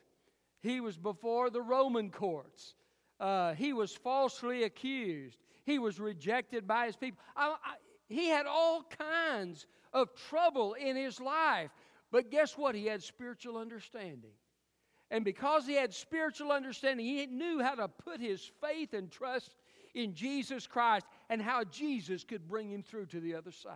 He 0.62 0.80
was 0.80 0.98
before 0.98 1.50
the 1.50 1.64
Roman 1.64 2.12
courts. 2.12 2.76
Uh, 3.20 3.56
he 3.56 3.74
was 3.74 3.96
falsely 3.96 4.66
accused. 4.66 5.40
He 5.66 5.80
was 5.80 6.00
rejected 6.00 6.68
by 6.68 6.86
his 6.86 6.96
people. 6.96 7.18
I, 7.36 7.56
I, 7.64 7.76
he 8.08 8.28
had 8.28 8.46
all 8.46 8.84
kinds 8.84 9.66
of 9.94 10.10
trouble 10.30 10.74
in 10.74 10.96
his 10.96 11.20
life. 11.20 11.72
But 12.12 12.30
guess 12.30 12.56
what? 12.56 12.76
He 12.76 12.86
had 12.86 13.02
spiritual 13.02 13.58
understanding. 13.58 14.34
And 15.12 15.24
because 15.24 15.66
he 15.66 15.76
had 15.76 15.94
spiritual 15.94 16.52
understanding, 16.52 17.06
he 17.06 17.26
knew 17.28 17.62
how 17.62 17.76
to 17.76 17.88
put 17.88 18.20
his 18.20 18.50
faith 18.62 18.94
and 18.94 19.12
trust 19.12 19.56
in 19.94 20.14
Jesus 20.14 20.68
Christ 20.68 21.06
and 21.30 21.42
how 21.42 21.64
Jesus 21.64 22.24
could 22.24 22.48
bring 22.48 22.70
him 22.70 22.84
through 22.84 23.06
to 23.08 23.20
the 23.20 23.36
other 23.36 23.52
side. 23.52 23.76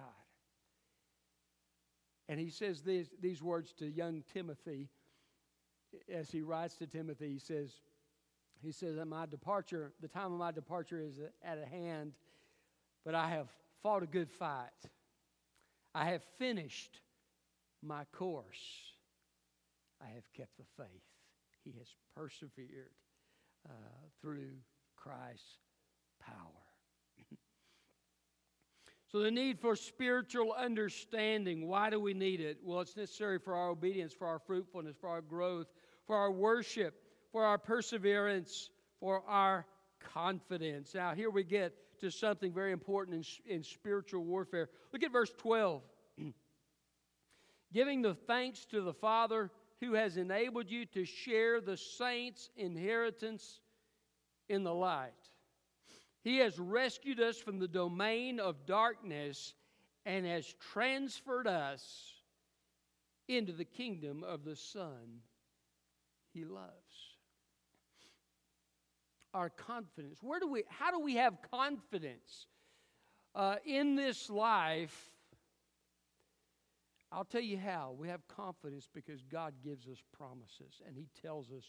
And 2.27 2.39
he 2.39 2.49
says 2.49 2.81
these, 2.81 3.09
these 3.21 3.41
words 3.41 3.73
to 3.73 3.85
young 3.85 4.23
Timothy 4.33 4.89
as 6.13 6.29
he 6.29 6.41
writes 6.41 6.75
to 6.77 6.87
Timothy, 6.87 7.29
he 7.29 7.39
says, 7.39 7.71
he 8.61 8.71
says 8.71 8.97
my 9.07 9.25
departure, 9.25 9.93
the 10.01 10.07
time 10.07 10.33
of 10.33 10.39
my 10.39 10.51
departure 10.51 11.01
is 11.01 11.19
at 11.43 11.57
a 11.57 11.65
hand, 11.65 12.13
but 13.05 13.15
I 13.15 13.29
have 13.29 13.47
fought 13.81 14.03
a 14.03 14.07
good 14.07 14.29
fight. 14.29 14.69
I 15.95 16.05
have 16.05 16.23
finished 16.37 16.99
my 17.81 18.03
course. 18.11 18.45
I 20.01 20.09
have 20.13 20.31
kept 20.33 20.57
the 20.57 20.65
faith. 20.77 20.87
He 21.63 21.73
has 21.77 21.87
persevered 22.15 22.91
uh, 23.67 23.73
through 24.21 24.51
Christ's 24.95 25.57
power. 26.21 26.35
So, 29.11 29.21
the 29.21 29.31
need 29.31 29.59
for 29.59 29.75
spiritual 29.75 30.53
understanding. 30.53 31.67
Why 31.67 31.89
do 31.89 31.99
we 31.99 32.13
need 32.13 32.41
it? 32.41 32.59
Well, 32.63 32.81
it's 32.81 32.95
necessary 32.95 33.39
for 33.39 33.55
our 33.55 33.69
obedience, 33.69 34.13
for 34.13 34.27
our 34.27 34.37
fruitfulness, 34.37 34.97
for 35.01 35.09
our 35.09 35.21
growth, 35.21 35.65
for 36.05 36.15
our 36.15 36.31
worship, 36.31 36.93
for 37.31 37.43
our 37.43 37.57
perseverance, 37.57 38.69
for 38.99 39.23
our 39.27 39.65
confidence. 40.13 40.93
Now, 40.93 41.15
here 41.15 41.31
we 41.31 41.43
get 41.43 41.73
to 42.01 42.11
something 42.11 42.53
very 42.53 42.71
important 42.71 43.25
in, 43.47 43.55
in 43.55 43.63
spiritual 43.63 44.23
warfare. 44.23 44.69
Look 44.93 45.03
at 45.03 45.11
verse 45.11 45.31
12. 45.39 45.81
Giving 47.73 48.01
the 48.01 48.13
thanks 48.13 48.65
to 48.65 48.81
the 48.81 48.93
Father 48.93 49.51
who 49.81 49.93
has 49.93 50.17
enabled 50.17 50.69
you 50.69 50.85
to 50.87 51.05
share 51.05 51.61
the 51.61 51.77
saints' 51.77 52.49
inheritance 52.57 53.61
in 54.47 54.63
the 54.63 54.73
light. 54.73 55.13
He 56.23 56.37
has 56.39 56.59
rescued 56.59 57.19
us 57.19 57.37
from 57.37 57.59
the 57.59 57.67
domain 57.67 58.39
of 58.39 58.65
darkness 58.65 59.53
and 60.05 60.25
has 60.25 60.53
transferred 60.71 61.47
us 61.47 62.13
into 63.27 63.53
the 63.53 63.65
kingdom 63.65 64.23
of 64.23 64.43
the 64.43 64.55
Son 64.55 65.21
he 66.33 66.43
loves. 66.43 66.73
Our 69.33 69.49
confidence. 69.49 70.19
Where 70.21 70.39
do 70.39 70.47
we, 70.47 70.63
how 70.67 70.91
do 70.91 70.99
we 70.99 71.15
have 71.15 71.37
confidence 71.51 72.47
uh, 73.35 73.57
in 73.65 73.95
this 73.95 74.29
life? 74.29 75.08
I'll 77.11 77.25
tell 77.25 77.41
you 77.41 77.57
how. 77.57 77.95
We 77.97 78.07
have 78.07 78.27
confidence 78.27 78.87
because 78.93 79.23
God 79.23 79.53
gives 79.63 79.87
us 79.87 79.97
promises 80.15 80.81
and 80.85 80.95
He 80.95 81.07
tells 81.21 81.51
us 81.51 81.63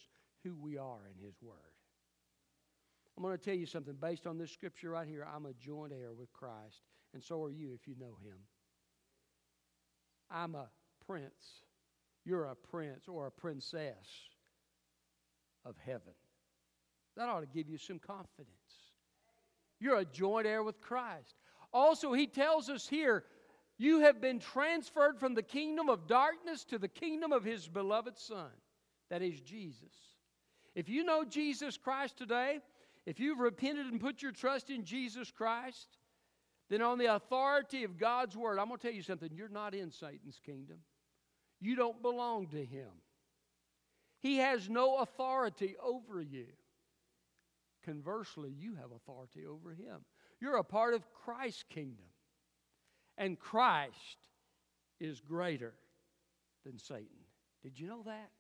who 0.45 0.55
we 0.55 0.77
are 0.77 1.01
in 1.07 1.25
His 1.25 1.35
Word. 1.41 1.57
I'm 3.17 3.23
going 3.23 3.37
to 3.37 3.43
tell 3.43 3.55
you 3.55 3.67
something 3.67 3.97
based 4.01 4.27
on 4.27 4.39
this 4.39 4.51
scripture 4.51 4.91
right 4.91 5.09
here. 5.09 5.27
I'm 5.35 5.47
a 5.47 5.53
joint 5.55 5.93
heir 5.93 6.13
with 6.13 6.33
Christ, 6.33 6.83
and 7.13 7.23
so 7.23 7.43
are 7.45 7.51
you 7.51 7.73
if 7.75 7.87
you 7.87 7.95
know 7.99 8.17
Him. 8.23 8.39
I'm 10.31 10.55
a 10.55 10.69
prince. 11.07 11.65
You're 12.25 12.47
a 12.47 12.55
prince 12.55 13.09
or 13.09 13.27
a 13.27 13.31
princess 13.31 14.07
of 15.65 15.75
heaven. 15.85 16.15
That 17.17 17.29
ought 17.29 17.41
to 17.41 17.47
give 17.47 17.69
you 17.69 17.79
some 17.79 17.99
confidence. 17.99 18.49
You're 19.81 19.99
a 19.99 20.05
joint 20.05 20.47
heir 20.47 20.63
with 20.63 20.81
Christ. 20.81 21.35
Also, 21.73 22.13
he 22.13 22.27
tells 22.27 22.69
us 22.69 22.87
here, 22.89 23.25
you 23.81 24.01
have 24.01 24.21
been 24.21 24.39
transferred 24.39 25.19
from 25.19 25.33
the 25.33 25.43
kingdom 25.43 25.89
of 25.89 26.07
darkness 26.07 26.67
to 26.67 26.79
the 26.79 26.87
kingdom 26.87 27.33
of 27.33 27.43
his 27.43 27.67
beloved 27.67 28.19
Son. 28.19 28.51
That 29.09 29.23
is 29.23 29.41
Jesus. 29.41 29.95
If 30.75 30.87
you 30.91 31.03
know 31.03 31.25
Jesus 31.25 31.79
Christ 31.79 32.19
today, 32.19 32.59
if 33.07 33.19
you've 33.19 33.39
repented 33.39 33.87
and 33.87 33.99
put 33.99 34.21
your 34.21 34.33
trust 34.33 34.69
in 34.69 34.85
Jesus 34.85 35.31
Christ, 35.31 35.97
then 36.69 36.83
on 36.83 36.99
the 36.99 37.07
authority 37.07 37.85
of 37.85 37.97
God's 37.97 38.37
word, 38.37 38.59
I'm 38.59 38.69
going 38.69 38.79
to 38.79 38.87
tell 38.87 38.95
you 38.95 39.01
something. 39.01 39.31
You're 39.33 39.49
not 39.49 39.75
in 39.75 39.91
Satan's 39.91 40.39
kingdom, 40.45 40.81
you 41.59 41.75
don't 41.75 42.03
belong 42.03 42.49
to 42.49 42.63
him. 42.63 42.91
He 44.19 44.37
has 44.37 44.69
no 44.69 44.99
authority 44.99 45.77
over 45.83 46.21
you. 46.21 46.49
Conversely, 47.87 48.53
you 48.59 48.75
have 48.75 48.93
authority 48.93 49.47
over 49.47 49.71
him. 49.71 50.05
You're 50.39 50.59
a 50.59 50.65
part 50.65 50.93
of 50.93 51.11
Christ's 51.15 51.65
kingdom. 51.71 52.10
And 53.21 53.39
Christ 53.39 54.17
is 54.99 55.21
greater 55.21 55.75
than 56.65 56.79
Satan. 56.79 57.07
Did 57.63 57.79
you 57.79 57.87
know 57.87 58.03
that? 58.07 58.31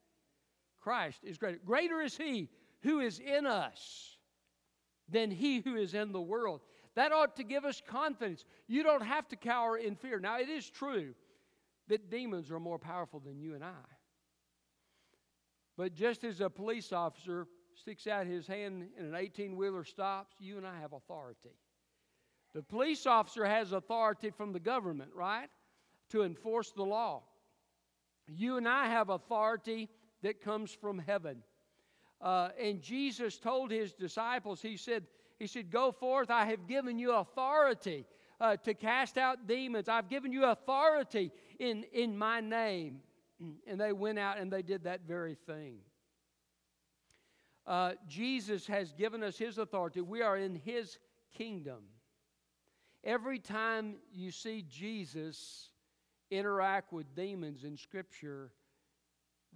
Christ 0.80 1.20
is 1.22 1.36
greater. 1.36 1.60
Greater 1.64 2.00
is 2.00 2.16
he 2.16 2.48
who 2.82 3.00
is 3.00 3.18
in 3.18 3.46
us 3.46 4.16
than 5.06 5.30
he 5.30 5.60
who 5.60 5.76
is 5.76 5.92
in 5.92 6.12
the 6.12 6.20
world. 6.20 6.62
That 6.94 7.12
ought 7.12 7.36
to 7.36 7.44
give 7.44 7.66
us 7.66 7.82
confidence. 7.86 8.46
You 8.68 8.82
don't 8.82 9.04
have 9.04 9.28
to 9.28 9.36
cower 9.36 9.76
in 9.76 9.96
fear. 9.96 10.18
Now, 10.18 10.40
it 10.40 10.48
is 10.48 10.70
true 10.70 11.14
that 11.88 12.10
demons 12.10 12.50
are 12.50 12.58
more 12.58 12.78
powerful 12.78 13.20
than 13.20 13.38
you 13.38 13.54
and 13.54 13.62
I. 13.62 13.90
But 15.76 15.92
just 15.92 16.24
as 16.24 16.40
a 16.40 16.48
police 16.48 16.90
officer 16.90 17.46
sticks 17.74 18.06
out 18.06 18.26
his 18.26 18.46
hand 18.46 18.88
and 18.96 19.08
an 19.08 19.14
18 19.14 19.56
wheeler 19.56 19.84
stops, 19.84 20.36
you 20.38 20.56
and 20.56 20.66
I 20.66 20.80
have 20.80 20.94
authority. 20.94 21.50
The 22.54 22.62
police 22.62 23.06
officer 23.06 23.44
has 23.44 23.72
authority 23.72 24.30
from 24.30 24.52
the 24.52 24.60
government, 24.60 25.10
right? 25.14 25.48
To 26.10 26.22
enforce 26.22 26.72
the 26.72 26.82
law. 26.82 27.22
You 28.26 28.56
and 28.56 28.68
I 28.68 28.86
have 28.86 29.08
authority 29.08 29.88
that 30.22 30.40
comes 30.40 30.72
from 30.72 30.98
heaven. 30.98 31.42
Uh, 32.20 32.50
and 32.60 32.82
Jesus 32.82 33.38
told 33.38 33.70
his 33.70 33.92
disciples, 33.92 34.60
He 34.60 34.76
said, 34.76 35.04
He 35.38 35.46
said, 35.46 35.70
Go 35.70 35.92
forth, 35.92 36.30
I 36.30 36.44
have 36.46 36.66
given 36.66 36.98
you 36.98 37.12
authority 37.12 38.04
uh, 38.40 38.56
to 38.56 38.74
cast 38.74 39.16
out 39.16 39.46
demons. 39.46 39.88
I've 39.88 40.08
given 40.08 40.32
you 40.32 40.44
authority 40.44 41.32
in, 41.58 41.84
in 41.92 42.16
my 42.16 42.40
name. 42.40 43.00
And 43.66 43.80
they 43.80 43.94
went 43.94 44.18
out 44.18 44.36
and 44.36 44.52
they 44.52 44.60
did 44.60 44.84
that 44.84 45.00
very 45.08 45.34
thing. 45.34 45.78
Uh, 47.66 47.92
Jesus 48.06 48.66
has 48.66 48.92
given 48.92 49.22
us 49.22 49.38
his 49.38 49.56
authority. 49.56 50.02
We 50.02 50.20
are 50.20 50.36
in 50.36 50.56
his 50.56 50.98
kingdom. 51.32 51.84
Every 53.04 53.38
time 53.38 53.96
you 54.12 54.30
see 54.30 54.64
Jesus 54.68 55.70
interact 56.30 56.92
with 56.92 57.14
demons 57.14 57.64
in 57.64 57.76
Scripture, 57.76 58.52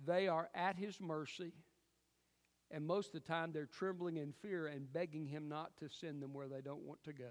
they 0.07 0.29
are 0.29 0.49
at 0.55 0.77
his 0.77 1.01
mercy. 1.01 1.53
And 2.71 2.87
most 2.87 3.09
of 3.09 3.23
the 3.23 3.29
time, 3.29 3.53
they're 3.53 3.67
trembling 3.67 4.17
in 4.17 4.33
fear 4.33 4.67
and 4.67 4.93
begging 4.93 5.27
him 5.27 5.49
not 5.49 5.77
to 5.79 5.89
send 5.89 6.23
them 6.23 6.33
where 6.33 6.49
they 6.49 6.61
don't 6.61 6.83
want 6.83 7.03
to 7.05 7.13
go. 7.13 7.31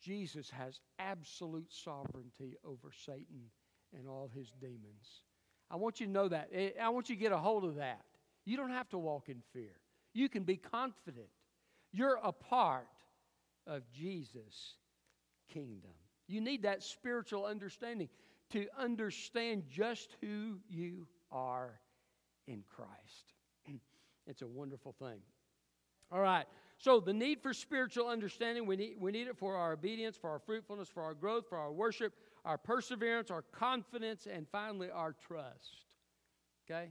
Jesus 0.00 0.50
has 0.50 0.80
absolute 0.98 1.70
sovereignty 1.72 2.56
over 2.64 2.90
Satan 3.04 3.50
and 3.96 4.08
all 4.08 4.30
his 4.32 4.50
demons. 4.60 5.22
I 5.70 5.76
want 5.76 6.00
you 6.00 6.06
to 6.06 6.12
know 6.12 6.28
that. 6.28 6.48
Eh, 6.52 6.70
I 6.80 6.88
want 6.88 7.08
you 7.08 7.16
to 7.16 7.20
get 7.20 7.32
a 7.32 7.38
hold 7.38 7.64
of 7.64 7.76
that. 7.76 8.04
You 8.44 8.56
don't 8.56 8.70
have 8.70 8.88
to 8.90 8.98
walk 8.98 9.28
in 9.28 9.42
fear. 9.52 9.76
You 10.12 10.28
can 10.28 10.42
be 10.42 10.56
confident. 10.56 11.28
You're 11.92 12.18
a 12.22 12.32
part 12.32 12.88
of 13.66 13.82
Jesus' 13.90 14.76
kingdom. 15.52 15.90
You 16.26 16.40
need 16.40 16.62
that 16.62 16.82
spiritual 16.82 17.44
understanding 17.44 18.08
to 18.50 18.66
understand 18.78 19.64
just 19.68 20.16
who 20.20 20.58
you 20.68 21.06
are 21.30 21.80
in 22.46 22.64
Christ. 22.68 23.32
it's 24.26 24.42
a 24.42 24.46
wonderful 24.46 24.92
thing. 24.92 25.20
All 26.10 26.20
right. 26.20 26.46
So, 26.78 27.00
the 27.00 27.12
need 27.12 27.40
for 27.40 27.54
spiritual 27.54 28.08
understanding, 28.08 28.66
we 28.66 28.76
need, 28.76 28.94
we 28.98 29.12
need 29.12 29.28
it 29.28 29.38
for 29.38 29.56
our 29.56 29.72
obedience, 29.72 30.16
for 30.16 30.30
our 30.30 30.40
fruitfulness, 30.40 30.88
for 30.88 31.02
our 31.02 31.14
growth, 31.14 31.48
for 31.48 31.56
our 31.56 31.72
worship, 31.72 32.12
our 32.44 32.58
perseverance, 32.58 33.30
our 33.30 33.42
confidence, 33.42 34.26
and 34.30 34.48
finally 34.48 34.90
our 34.90 35.12
trust. 35.12 35.86
Okay? 36.68 36.90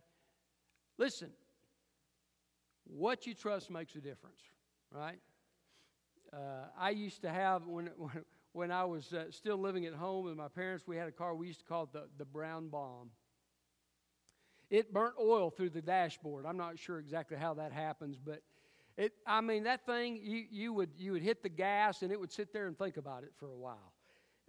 Listen, 0.97 1.29
what 2.85 3.27
you 3.27 3.33
trust 3.33 3.69
makes 3.69 3.95
a 3.95 3.99
difference, 3.99 4.39
right? 4.91 5.19
Uh, 6.33 6.67
I 6.79 6.91
used 6.91 7.21
to 7.23 7.29
have, 7.29 7.67
when, 7.67 7.89
when, 7.97 8.23
when 8.53 8.71
I 8.71 8.85
was 8.85 9.11
uh, 9.13 9.25
still 9.31 9.57
living 9.57 9.85
at 9.85 9.93
home 9.93 10.25
with 10.25 10.37
my 10.37 10.47
parents, 10.47 10.85
we 10.87 10.95
had 10.95 11.07
a 11.07 11.11
car 11.11 11.35
we 11.35 11.47
used 11.47 11.59
to 11.59 11.65
call 11.65 11.83
it 11.83 11.93
the, 11.93 12.03
the 12.17 12.25
Brown 12.25 12.69
Bomb. 12.69 13.09
It 14.69 14.93
burnt 14.93 15.15
oil 15.19 15.49
through 15.49 15.71
the 15.71 15.81
dashboard. 15.81 16.45
I'm 16.45 16.57
not 16.57 16.79
sure 16.79 16.99
exactly 16.99 17.37
how 17.37 17.55
that 17.55 17.73
happens, 17.73 18.17
but 18.17 18.41
it, 18.97 19.11
I 19.27 19.41
mean, 19.41 19.63
that 19.63 19.85
thing, 19.85 20.19
you, 20.23 20.45
you, 20.49 20.73
would, 20.73 20.91
you 20.97 21.11
would 21.13 21.21
hit 21.21 21.43
the 21.43 21.49
gas 21.49 22.01
and 22.01 22.11
it 22.11 22.19
would 22.19 22.31
sit 22.31 22.53
there 22.53 22.67
and 22.67 22.77
think 22.77 22.95
about 22.95 23.23
it 23.23 23.31
for 23.37 23.47
a 23.47 23.57
while. 23.57 23.91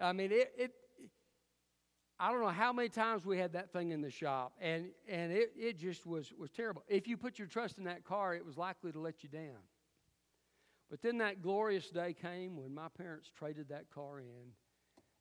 I 0.00 0.12
mean, 0.12 0.30
it, 0.30 0.52
it, 0.56 0.72
I 2.20 2.30
don't 2.30 2.40
know 2.40 2.48
how 2.48 2.72
many 2.72 2.88
times 2.88 3.26
we 3.26 3.38
had 3.38 3.54
that 3.54 3.72
thing 3.72 3.90
in 3.90 4.00
the 4.00 4.10
shop, 4.10 4.52
and, 4.60 4.90
and 5.08 5.32
it, 5.32 5.52
it 5.56 5.78
just 5.78 6.06
was, 6.06 6.32
was 6.38 6.50
terrible. 6.50 6.84
If 6.86 7.08
you 7.08 7.16
put 7.16 7.38
your 7.38 7.48
trust 7.48 7.78
in 7.78 7.84
that 7.84 8.04
car, 8.04 8.34
it 8.36 8.44
was 8.46 8.56
likely 8.56 8.92
to 8.92 9.00
let 9.00 9.24
you 9.24 9.28
down. 9.28 9.58
But 10.92 11.00
then 11.00 11.18
that 11.18 11.40
glorious 11.40 11.88
day 11.88 12.14
came 12.14 12.56
when 12.56 12.74
my 12.74 12.88
parents 12.96 13.30
traded 13.34 13.70
that 13.70 13.90
car 13.90 14.20
in 14.20 14.52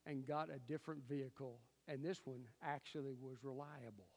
and 0.05 0.27
got 0.27 0.49
a 0.49 0.59
different 0.59 1.07
vehicle, 1.07 1.59
and 1.87 2.03
this 2.03 2.19
one 2.25 2.41
actually 2.61 3.15
was 3.21 3.37
reliable. 3.41 4.09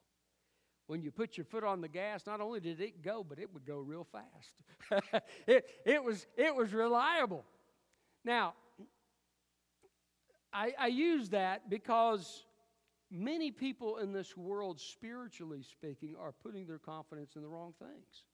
When 0.88 1.00
you 1.00 1.12
put 1.12 1.38
your 1.38 1.44
foot 1.46 1.62
on 1.62 1.80
the 1.80 1.88
gas, 1.88 2.26
not 2.26 2.40
only 2.40 2.58
did 2.58 2.80
it 2.80 3.02
go, 3.02 3.24
but 3.24 3.38
it 3.38 3.54
would 3.54 3.64
go 3.64 3.78
real 3.78 4.04
fast. 4.04 5.22
it, 5.46 5.64
it, 5.86 6.02
was, 6.02 6.26
it 6.36 6.52
was 6.52 6.74
reliable. 6.74 7.44
Now, 8.24 8.54
I, 10.52 10.72
I 10.76 10.86
use 10.88 11.30
that 11.30 11.70
because 11.70 12.44
Many 13.16 13.52
people 13.52 13.98
in 13.98 14.12
this 14.12 14.36
world, 14.36 14.80
spiritually 14.80 15.62
speaking, 15.62 16.16
are 16.18 16.32
putting 16.32 16.66
their 16.66 16.80
confidence 16.80 17.36
in 17.36 17.42
the 17.42 17.48
wrong 17.48 17.72
things. 17.78 18.24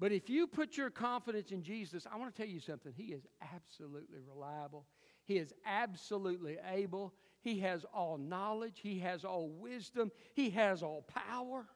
But 0.00 0.12
if 0.12 0.30
you 0.30 0.46
put 0.46 0.78
your 0.78 0.88
confidence 0.88 1.52
in 1.52 1.62
Jesus, 1.62 2.06
I 2.10 2.16
want 2.16 2.34
to 2.34 2.42
tell 2.42 2.50
you 2.50 2.58
something. 2.58 2.92
He 2.96 3.12
is 3.12 3.26
absolutely 3.54 4.18
reliable. 4.26 4.86
He 5.26 5.36
is 5.36 5.52
absolutely 5.66 6.56
able. 6.72 7.12
He 7.42 7.60
has 7.60 7.84
all 7.92 8.16
knowledge. 8.16 8.80
He 8.82 8.98
has 9.00 9.26
all 9.26 9.50
wisdom. 9.50 10.10
He 10.32 10.48
has 10.50 10.82
all 10.82 11.02
power. 11.02 11.66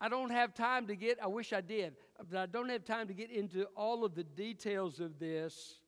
I 0.00 0.08
don't 0.08 0.30
have 0.30 0.54
time 0.54 0.86
to 0.86 0.96
get, 0.96 1.22
I 1.22 1.26
wish 1.26 1.52
I 1.52 1.60
did, 1.60 1.96
but 2.30 2.38
I 2.38 2.46
don't 2.46 2.70
have 2.70 2.86
time 2.86 3.06
to 3.08 3.14
get 3.14 3.30
into 3.30 3.66
all 3.76 4.06
of 4.06 4.14
the 4.14 4.24
details 4.24 5.00
of 5.00 5.18
this. 5.18 5.80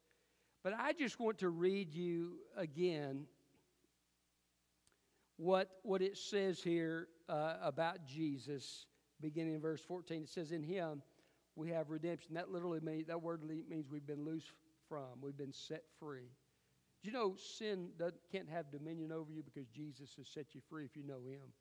But 0.63 0.75
I 0.79 0.93
just 0.93 1.19
want 1.19 1.39
to 1.39 1.49
read 1.49 1.95
you 1.95 2.35
again 2.55 3.25
what, 5.37 5.71
what 5.83 6.03
it 6.03 6.19
says 6.19 6.63
here 6.63 7.09
uh, 7.29 7.55
about 7.63 8.07
Jesus, 8.07 8.87
beginning 9.21 9.55
in 9.55 9.61
verse 9.61 9.83
14. 9.83 10.23
It 10.23 10.29
says, 10.29 10.53
In 10.53 10.63
him 10.63 11.03
we 11.57 11.71
have 11.71 11.91
redemption. 11.91 12.35
That 12.35 12.51
literally 12.51 12.81
means, 12.81 13.07
that 13.07 13.23
word 13.23 13.43
means 13.45 13.87
we've 13.91 14.07
been 14.07 14.25
loose 14.25 14.51
from, 14.89 15.21
we've 15.21 15.37
been 15.37 15.53
set 15.53 15.83
free. 15.99 16.31
Do 17.03 17.11
you 17.11 17.13
know 17.13 17.35
sin 17.37 17.89
can't 18.33 18.49
have 18.49 18.71
dominion 18.71 19.13
over 19.13 19.31
you 19.31 19.43
because 19.43 19.69
Jesus 19.69 20.15
has 20.17 20.27
set 20.27 20.55
you 20.55 20.61
free 20.71 20.85
if 20.85 20.97
you 20.97 21.05
know 21.07 21.21
him? 21.27 21.53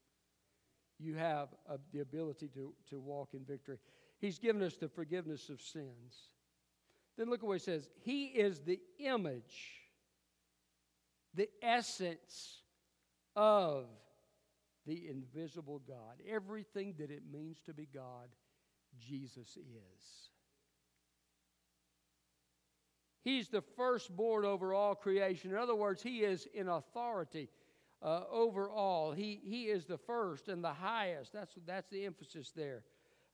You 1.00 1.16
have 1.16 1.50
uh, 1.70 1.78
the 1.92 2.00
ability 2.00 2.48
to, 2.54 2.74
to 2.90 3.00
walk 3.00 3.30
in 3.34 3.44
victory. 3.44 3.78
He's 4.20 4.40
given 4.40 4.64
us 4.64 4.76
the 4.78 4.88
forgiveness 4.88 5.50
of 5.50 5.60
sins. 5.60 6.30
Then 7.18 7.30
look 7.30 7.42
at 7.42 7.46
what 7.46 7.54
he 7.54 7.60
says 7.60 7.90
He 8.04 8.26
is 8.28 8.62
the 8.62 8.80
image, 9.00 9.82
the 11.34 11.50
essence 11.62 12.62
of 13.36 13.86
the 14.86 15.08
invisible 15.10 15.82
God. 15.88 16.22
Everything 16.28 16.96
that 17.00 17.12
it 17.12 17.24
means 17.32 17.60
to 17.66 17.74
be 17.74 17.88
God, 17.94 18.30
Jesus 19.00 19.58
is. 19.58 20.30
He's 23.24 23.48
the 23.48 23.62
firstborn 23.78 24.44
over 24.44 24.74
all 24.74 24.96
creation. 24.96 25.52
In 25.52 25.58
other 25.58 25.76
words, 25.76 26.02
He 26.02 26.24
is 26.24 26.48
in 26.54 26.68
authority 26.68 27.50
uh, 28.02 28.24
over 28.30 28.70
all. 28.70 29.14
He, 29.14 29.40
he 29.44 29.64
is 29.66 29.86
the 29.86 29.98
first 29.98 30.50
and 30.50 30.64
the 30.64 30.74
highest. 30.74 31.32
That's, 31.32 31.54
that's 31.66 31.90
the 31.90 32.06
emphasis 32.06 32.52
there. 32.56 32.84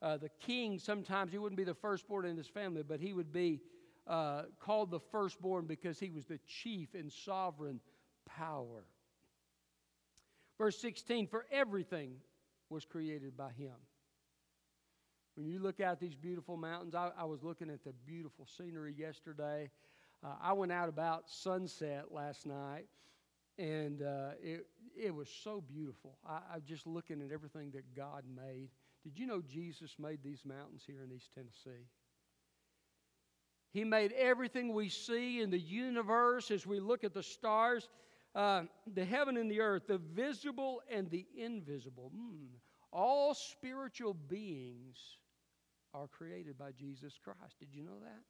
Uh, 0.02 0.18
the 0.18 0.30
king, 0.40 0.80
sometimes 0.80 1.32
he 1.32 1.38
wouldn't 1.38 1.58
be 1.58 1.64
the 1.66 1.74
firstborn 1.74 2.26
in 2.26 2.38
his 2.38 2.48
family, 2.48 2.84
but 2.88 3.02
he 3.02 3.12
would 3.12 3.34
be 3.34 3.60
uh, 4.08 4.44
called 4.60 4.92
the 4.92 5.00
firstborn 5.00 5.66
because 5.66 6.00
he 6.00 6.10
was 6.10 6.26
the 6.26 6.40
chief 6.48 6.94
and 6.94 7.12
sovereign 7.12 7.82
power. 8.26 8.86
Verse 10.60 10.78
16 10.78 11.28
For 11.28 11.46
everything 11.52 12.18
was 12.70 12.86
created 12.86 13.36
by 13.36 13.52
him. 13.52 13.74
When 15.36 15.48
you 15.48 15.60
look 15.60 15.80
out 15.80 16.00
these 16.00 16.16
beautiful 16.16 16.58
mountains, 16.58 16.94
I, 16.94 17.12
I 17.18 17.24
was 17.24 17.44
looking 17.44 17.70
at 17.70 17.84
the 17.84 17.94
beautiful 18.06 18.46
scenery 18.46 18.94
yesterday. 18.96 19.72
Uh, 20.24 20.34
I 20.42 20.52
went 20.52 20.74
out 20.74 20.90
about 20.90 21.30
sunset 21.30 22.12
last 22.12 22.46
night, 22.46 22.88
and 23.58 24.02
uh, 24.02 24.32
it, 24.44 24.68
it 25.02 25.16
was 25.16 25.30
so 25.30 25.62
beautiful. 25.62 26.18
I, 26.28 26.40
I'm 26.56 26.64
just 26.66 26.86
looking 26.86 27.22
at 27.22 27.32
everything 27.32 27.72
that 27.72 27.96
God 27.96 28.26
made. 28.36 28.70
Did 29.04 29.18
you 29.18 29.26
know 29.26 29.42
Jesus 29.42 29.96
made 29.98 30.20
these 30.22 30.42
mountains 30.44 30.84
here 30.86 31.06
in 31.06 31.12
East 31.16 31.32
Tennessee? 31.34 31.86
He 33.72 33.86
made 33.86 34.12
everything 34.14 34.74
we 34.74 34.90
see 34.90 35.42
in 35.42 35.52
the 35.52 35.60
universe 35.60 36.52
as 36.52 36.66
we 36.66 36.82
look 36.82 37.06
at 37.06 37.14
the 37.14 37.24
stars, 37.24 37.88
uh, 38.36 38.64
the 38.94 39.06
heaven 39.06 39.38
and 39.38 39.50
the 39.50 39.62
earth, 39.62 39.88
the 39.88 39.98
visible 39.98 40.82
and 40.92 41.10
the 41.10 41.26
invisible. 41.36 42.12
Mm. 42.16 42.48
All 42.92 43.34
spiritual 43.34 44.14
beings 44.14 44.98
are 45.94 46.08
created 46.08 46.58
by 46.58 46.72
Jesus 46.72 47.14
Christ. 47.24 47.60
Did 47.60 47.70
you 47.74 47.84
know 47.84 48.00
that? 48.02 48.22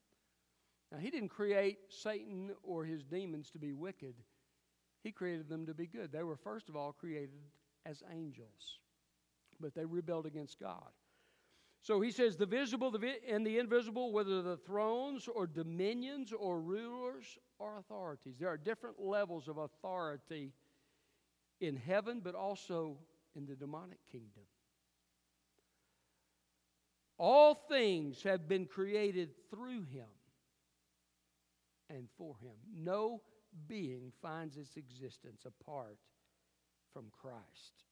Now, 0.92 0.98
He 1.00 1.10
didn't 1.10 1.30
create 1.30 1.78
Satan 1.90 2.52
or 2.64 2.86
his 2.86 3.04
demons 3.04 3.50
to 3.52 3.60
be 3.60 3.74
wicked, 3.74 4.16
He 5.04 5.12
created 5.12 5.50
them 5.50 5.66
to 5.66 5.74
be 5.74 5.88
good. 5.88 6.12
They 6.12 6.24
were, 6.24 6.38
first 6.38 6.70
of 6.70 6.76
all, 6.76 6.92
created 6.92 7.42
as 7.86 8.04
angels, 8.12 8.80
but 9.60 9.74
they 9.74 9.86
rebelled 9.86 10.26
against 10.26 10.60
God. 10.60 10.92
So 11.82 12.02
he 12.02 12.12
says 12.12 12.36
the 12.36 12.46
visible 12.46 12.94
and 13.28 13.46
the 13.46 13.58
invisible, 13.58 14.12
whether 14.12 14.42
the 14.42 14.58
thrones 14.58 15.28
or 15.28 15.48
dominions 15.48 16.34
or 16.34 16.60
rulers 16.60 17.38
or 17.58 17.78
authorities. 17.78 18.36
There 18.39 18.50
are 18.50 18.58
different 18.58 19.00
levels 19.00 19.48
of 19.48 19.58
authority 19.58 20.52
in 21.62 21.78
heaven, 21.78 22.22
but 22.24 22.36
also 22.36 22.98
in 23.36 23.46
the 23.46 23.56
demonic 23.56 24.00
kingdom. 24.12 24.44
All 27.18 27.54
things 27.54 28.24
have 28.24 28.48
been 28.48 28.65
created 28.65 29.30
through 29.50 29.84
him 29.84 30.08
and 31.89 32.08
for 32.18 32.36
him. 32.42 32.56
No 32.78 33.22
being 33.68 34.12
finds 34.22 34.58
its 34.58 34.78
existence 34.78 35.46
apart 35.46 35.98
from 36.94 37.06
Christ. 37.22 37.84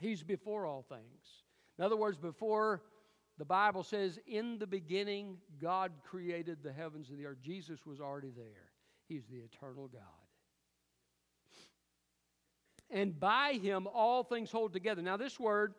He's 0.00 0.22
before 0.22 0.66
all 0.66 0.82
things. 0.82 1.43
In 1.78 1.84
other 1.84 1.96
words, 1.96 2.16
before 2.16 2.82
the 3.38 3.44
Bible 3.44 3.82
says, 3.82 4.18
in 4.26 4.58
the 4.58 4.66
beginning, 4.66 5.38
God 5.60 5.92
created 6.04 6.58
the 6.62 6.72
heavens 6.72 7.10
and 7.10 7.18
the 7.18 7.26
earth. 7.26 7.38
Jesus 7.42 7.84
was 7.84 8.00
already 8.00 8.30
there. 8.30 8.70
He's 9.08 9.26
the 9.26 9.38
eternal 9.38 9.88
God. 9.88 10.02
And 12.90 13.18
by 13.18 13.54
him, 13.54 13.88
all 13.92 14.22
things 14.22 14.52
hold 14.52 14.72
together. 14.72 15.02
Now, 15.02 15.16
this 15.16 15.40
word 15.40 15.74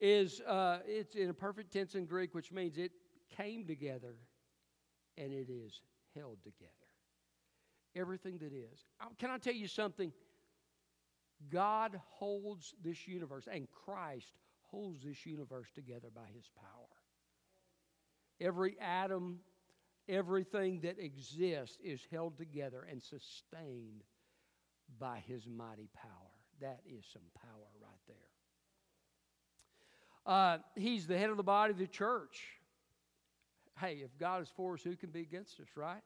is 0.00 0.40
uh, 0.42 0.78
it's 0.86 1.16
in 1.16 1.30
a 1.30 1.34
perfect 1.34 1.72
tense 1.72 1.94
in 1.94 2.06
Greek, 2.06 2.34
which 2.34 2.52
means 2.52 2.78
it 2.78 2.92
came 3.36 3.66
together 3.66 4.16
and 5.16 5.32
it 5.32 5.48
is 5.50 5.80
held 6.14 6.38
together. 6.42 6.70
Everything 7.96 8.38
that 8.38 8.52
is. 8.52 8.84
Uh, 9.00 9.06
can 9.18 9.30
I 9.30 9.38
tell 9.38 9.54
you 9.54 9.66
something? 9.66 10.12
God 11.50 12.00
holds 12.06 12.74
this 12.82 13.06
universe, 13.06 13.48
and 13.50 13.66
Christ 13.84 14.32
holds 14.74 15.04
this 15.04 15.24
universe 15.24 15.68
together 15.74 16.08
by 16.14 16.26
his 16.34 16.50
power. 16.56 16.88
Every 18.40 18.76
atom, 18.80 19.38
everything 20.08 20.80
that 20.80 20.98
exists 20.98 21.78
is 21.82 22.00
held 22.10 22.36
together 22.36 22.84
and 22.90 23.00
sustained 23.00 24.02
by 24.98 25.22
his 25.26 25.46
mighty 25.46 25.88
power. 25.94 26.10
That 26.60 26.80
is 26.86 27.04
some 27.12 27.22
power 27.40 27.68
right 27.80 28.00
there. 28.08 28.16
Uh, 30.26 30.58
he's 30.74 31.06
the 31.06 31.18
head 31.18 31.30
of 31.30 31.36
the 31.36 31.44
body 31.44 31.72
of 31.72 31.78
the 31.78 31.86
church. 31.86 32.42
Hey, 33.78 34.00
if 34.04 34.18
God 34.18 34.42
is 34.42 34.48
for 34.56 34.74
us, 34.74 34.82
who 34.82 34.96
can 34.96 35.10
be 35.10 35.20
against 35.20 35.60
us, 35.60 35.68
right? 35.76 36.02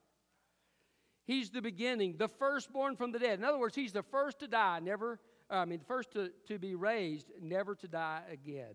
He's 1.24 1.50
the 1.50 1.62
beginning, 1.62 2.16
the 2.18 2.28
firstborn 2.28 2.96
from 2.96 3.12
the 3.12 3.18
dead. 3.18 3.38
In 3.38 3.44
other 3.44 3.59
words, 3.59 3.74
he's 3.74 3.92
the 3.92 4.02
first 4.02 4.40
to 4.40 4.48
die, 4.48 4.81
never 4.81 5.20
I 5.50 5.64
mean, 5.64 5.78
the 5.78 5.84
first 5.84 6.12
to, 6.12 6.30
to 6.46 6.58
be 6.58 6.74
raised, 6.74 7.30
never 7.40 7.74
to 7.76 7.88
die 7.88 8.22
again. 8.30 8.74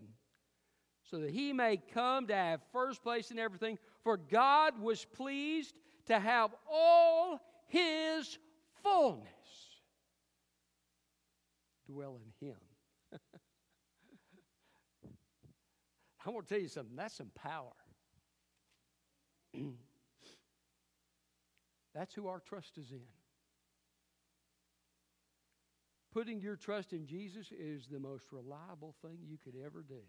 So 1.09 1.19
that 1.19 1.31
he 1.31 1.53
may 1.53 1.77
come 1.77 2.27
to 2.27 2.35
have 2.35 2.61
first 2.71 3.03
place 3.03 3.29
in 3.29 3.37
everything. 3.37 3.77
For 4.03 4.17
God 4.17 4.81
was 4.81 5.05
pleased 5.05 5.75
to 6.07 6.19
have 6.19 6.51
all 6.69 7.39
his 7.67 8.39
fullness 8.81 9.27
dwell 11.85 12.17
in 12.17 12.47
him. 12.47 12.57
I 16.25 16.29
want 16.29 16.47
to 16.47 16.53
tell 16.53 16.61
you 16.61 16.69
something, 16.69 16.95
that's 16.95 17.17
some 17.17 17.31
power. 17.35 17.73
that's 21.93 22.13
who 22.13 22.27
our 22.27 22.39
trust 22.39 22.77
is 22.77 22.91
in. 22.91 23.01
Putting 26.13 26.39
your 26.39 26.55
trust 26.55 26.93
in 26.93 27.07
Jesus 27.07 27.51
is 27.51 27.87
the 27.87 27.99
most 27.99 28.25
reliable 28.31 28.93
thing 29.01 29.17
you 29.27 29.37
could 29.43 29.55
ever 29.65 29.81
do. 29.81 30.01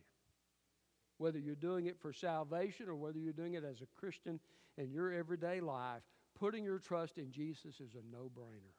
Whether 1.17 1.38
you're 1.38 1.55
doing 1.55 1.87
it 1.87 1.99
for 1.99 2.12
salvation 2.12 2.88
or 2.88 2.95
whether 2.95 3.19
you're 3.19 3.33
doing 3.33 3.55
it 3.55 3.64
as 3.64 3.81
a 3.81 3.99
Christian 3.99 4.38
in 4.77 4.93
your 4.93 5.12
everyday 5.12 5.61
life, 5.61 6.03
putting 6.38 6.62
your 6.62 6.79
trust 6.79 7.17
in 7.17 7.33
Jesus 7.33 7.81
is 7.81 7.95
a 7.95 8.14
no 8.14 8.31
brainer. 8.38 8.75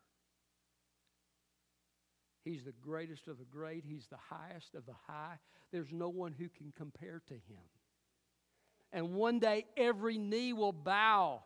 He's 2.44 2.64
the 2.64 2.74
greatest 2.74 3.28
of 3.28 3.40
the 3.40 3.46
great, 3.46 3.84
He's 3.84 4.06
the 4.06 4.18
highest 4.18 4.76
of 4.76 4.86
the 4.86 4.94
high. 5.08 5.40
There's 5.72 5.92
no 5.92 6.10
one 6.10 6.32
who 6.32 6.48
can 6.48 6.72
compare 6.78 7.24
to 7.26 7.34
Him. 7.34 7.64
And 8.94 9.16
one 9.16 9.40
day 9.40 9.66
every 9.76 10.20
knee 10.20 10.54
will 10.54 10.74
bow 10.74 11.42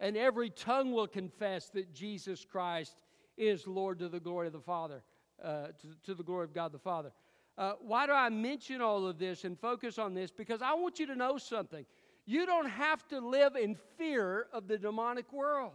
and 0.00 0.16
every 0.16 0.50
tongue 0.50 0.90
will 0.90 1.06
confess 1.06 1.68
that 1.70 1.94
Jesus 1.94 2.44
Christ 2.44 3.04
is 3.36 3.68
Lord 3.68 4.00
to 4.00 4.08
the 4.08 4.18
glory 4.18 4.48
of 4.48 4.52
the 4.52 4.60
Father 4.60 5.04
uh, 5.42 5.66
to, 5.66 5.88
to, 6.04 6.14
the 6.14 6.22
glory 6.22 6.44
of 6.44 6.54
God 6.54 6.72
the 6.72 6.78
Father. 6.78 7.12
Uh, 7.58 7.74
why 7.80 8.06
do 8.06 8.12
I 8.12 8.28
mention 8.28 8.80
all 8.80 9.06
of 9.06 9.18
this 9.18 9.44
and 9.44 9.58
focus 9.58 9.98
on 9.98 10.14
this? 10.14 10.30
Because 10.30 10.62
I 10.62 10.74
want 10.74 10.98
you 10.98 11.06
to 11.06 11.16
know 11.16 11.36
something. 11.38 11.84
You 12.24 12.46
don't 12.46 12.68
have 12.68 13.06
to 13.08 13.20
live 13.20 13.56
in 13.56 13.76
fear 13.98 14.46
of 14.52 14.68
the 14.68 14.78
demonic 14.78 15.32
world. 15.32 15.72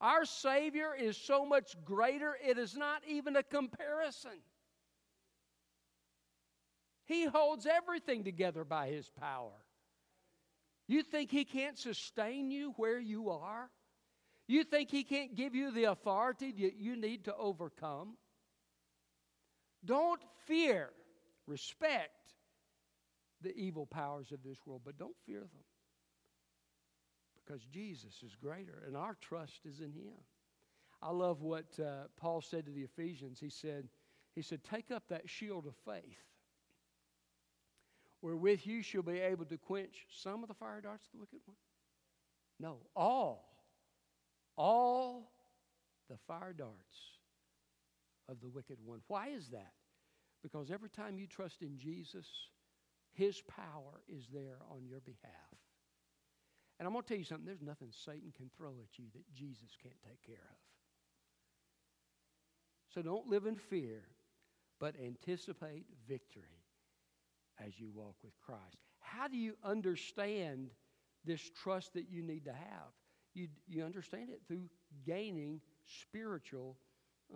Our 0.00 0.24
Savior 0.24 0.94
is 0.94 1.16
so 1.16 1.44
much 1.44 1.74
greater, 1.84 2.36
it 2.44 2.56
is 2.56 2.76
not 2.76 3.02
even 3.08 3.34
a 3.36 3.42
comparison. 3.42 4.38
He 7.04 7.24
holds 7.24 7.66
everything 7.66 8.22
together 8.22 8.64
by 8.64 8.88
His 8.88 9.10
power. 9.20 9.52
You 10.86 11.02
think 11.02 11.30
He 11.30 11.44
can't 11.44 11.76
sustain 11.76 12.50
you 12.50 12.74
where 12.76 12.98
you 12.98 13.30
are? 13.30 13.70
You 14.48 14.64
think 14.64 14.90
He 14.90 15.04
can't 15.04 15.36
give 15.36 15.54
you 15.54 15.70
the 15.70 15.84
authority 15.84 16.52
that 16.52 16.76
you 16.78 16.96
need 16.96 17.26
to 17.26 17.36
overcome? 17.36 18.16
Don't 19.84 20.20
fear, 20.46 20.90
respect, 21.46 22.10
the 23.42 23.54
evil 23.54 23.86
powers 23.86 24.32
of 24.32 24.42
this 24.42 24.58
world, 24.66 24.82
but 24.84 24.98
don't 24.98 25.16
fear 25.24 25.40
them 25.40 25.64
because 27.48 27.64
Jesus 27.66 28.22
is 28.24 28.34
greater 28.34 28.82
and 28.86 28.96
our 28.96 29.16
trust 29.20 29.64
is 29.64 29.80
in 29.80 29.92
Him. 29.92 30.12
I 31.00 31.10
love 31.10 31.42
what 31.42 31.66
uh, 31.78 32.08
Paul 32.16 32.40
said 32.40 32.66
to 32.66 32.72
the 32.72 32.82
Ephesians. 32.82 33.38
He 33.40 33.50
said, 33.50 33.88
he 34.34 34.42
said, 34.42 34.60
Take 34.64 34.90
up 34.90 35.04
that 35.08 35.28
shield 35.28 35.66
of 35.66 35.74
faith, 35.84 36.18
wherewith 38.20 38.60
you 38.64 38.82
shall 38.82 39.02
be 39.02 39.20
able 39.20 39.44
to 39.46 39.56
quench 39.56 40.06
some 40.10 40.42
of 40.42 40.48
the 40.48 40.54
fire 40.54 40.80
darts 40.80 41.06
of 41.06 41.12
the 41.12 41.18
wicked 41.18 41.40
one. 41.46 41.56
No, 42.60 42.78
all, 42.96 43.47
all 44.58 45.30
the 46.10 46.16
fire 46.26 46.52
darts 46.52 46.98
of 48.28 48.40
the 48.40 48.48
wicked 48.48 48.76
one. 48.84 49.00
Why 49.06 49.28
is 49.28 49.48
that? 49.50 49.72
Because 50.42 50.70
every 50.70 50.90
time 50.90 51.18
you 51.18 51.26
trust 51.26 51.62
in 51.62 51.78
Jesus, 51.78 52.26
His 53.12 53.40
power 53.40 54.02
is 54.08 54.26
there 54.32 54.58
on 54.70 54.86
your 54.86 55.00
behalf. 55.00 55.32
And 56.78 56.86
I'm 56.86 56.92
going 56.92 57.02
to 57.02 57.08
tell 57.08 57.18
you 57.18 57.24
something 57.24 57.46
there's 57.46 57.62
nothing 57.62 57.88
Satan 57.90 58.32
can 58.36 58.50
throw 58.56 58.74
at 58.82 58.98
you 58.98 59.06
that 59.14 59.32
Jesus 59.34 59.76
can't 59.82 60.00
take 60.06 60.22
care 60.22 60.36
of. 60.36 60.58
So 62.94 63.02
don't 63.02 63.28
live 63.28 63.46
in 63.46 63.56
fear, 63.56 64.02
but 64.80 64.94
anticipate 65.02 65.86
victory 66.08 66.64
as 67.64 67.78
you 67.78 67.90
walk 67.92 68.14
with 68.22 68.38
Christ. 68.40 68.78
How 69.00 69.28
do 69.28 69.36
you 69.36 69.54
understand 69.64 70.70
this 71.24 71.50
trust 71.62 71.94
that 71.94 72.08
you 72.10 72.22
need 72.22 72.44
to 72.44 72.52
have? 72.52 72.92
You, 73.34 73.48
you 73.66 73.84
understand 73.84 74.30
it 74.30 74.40
through 74.46 74.64
gaining 75.06 75.60
spiritual 76.02 76.76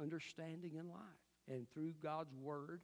understanding 0.00 0.72
in 0.78 0.88
life 0.88 1.00
and 1.48 1.66
through 1.72 1.92
God's 2.02 2.34
Word 2.34 2.80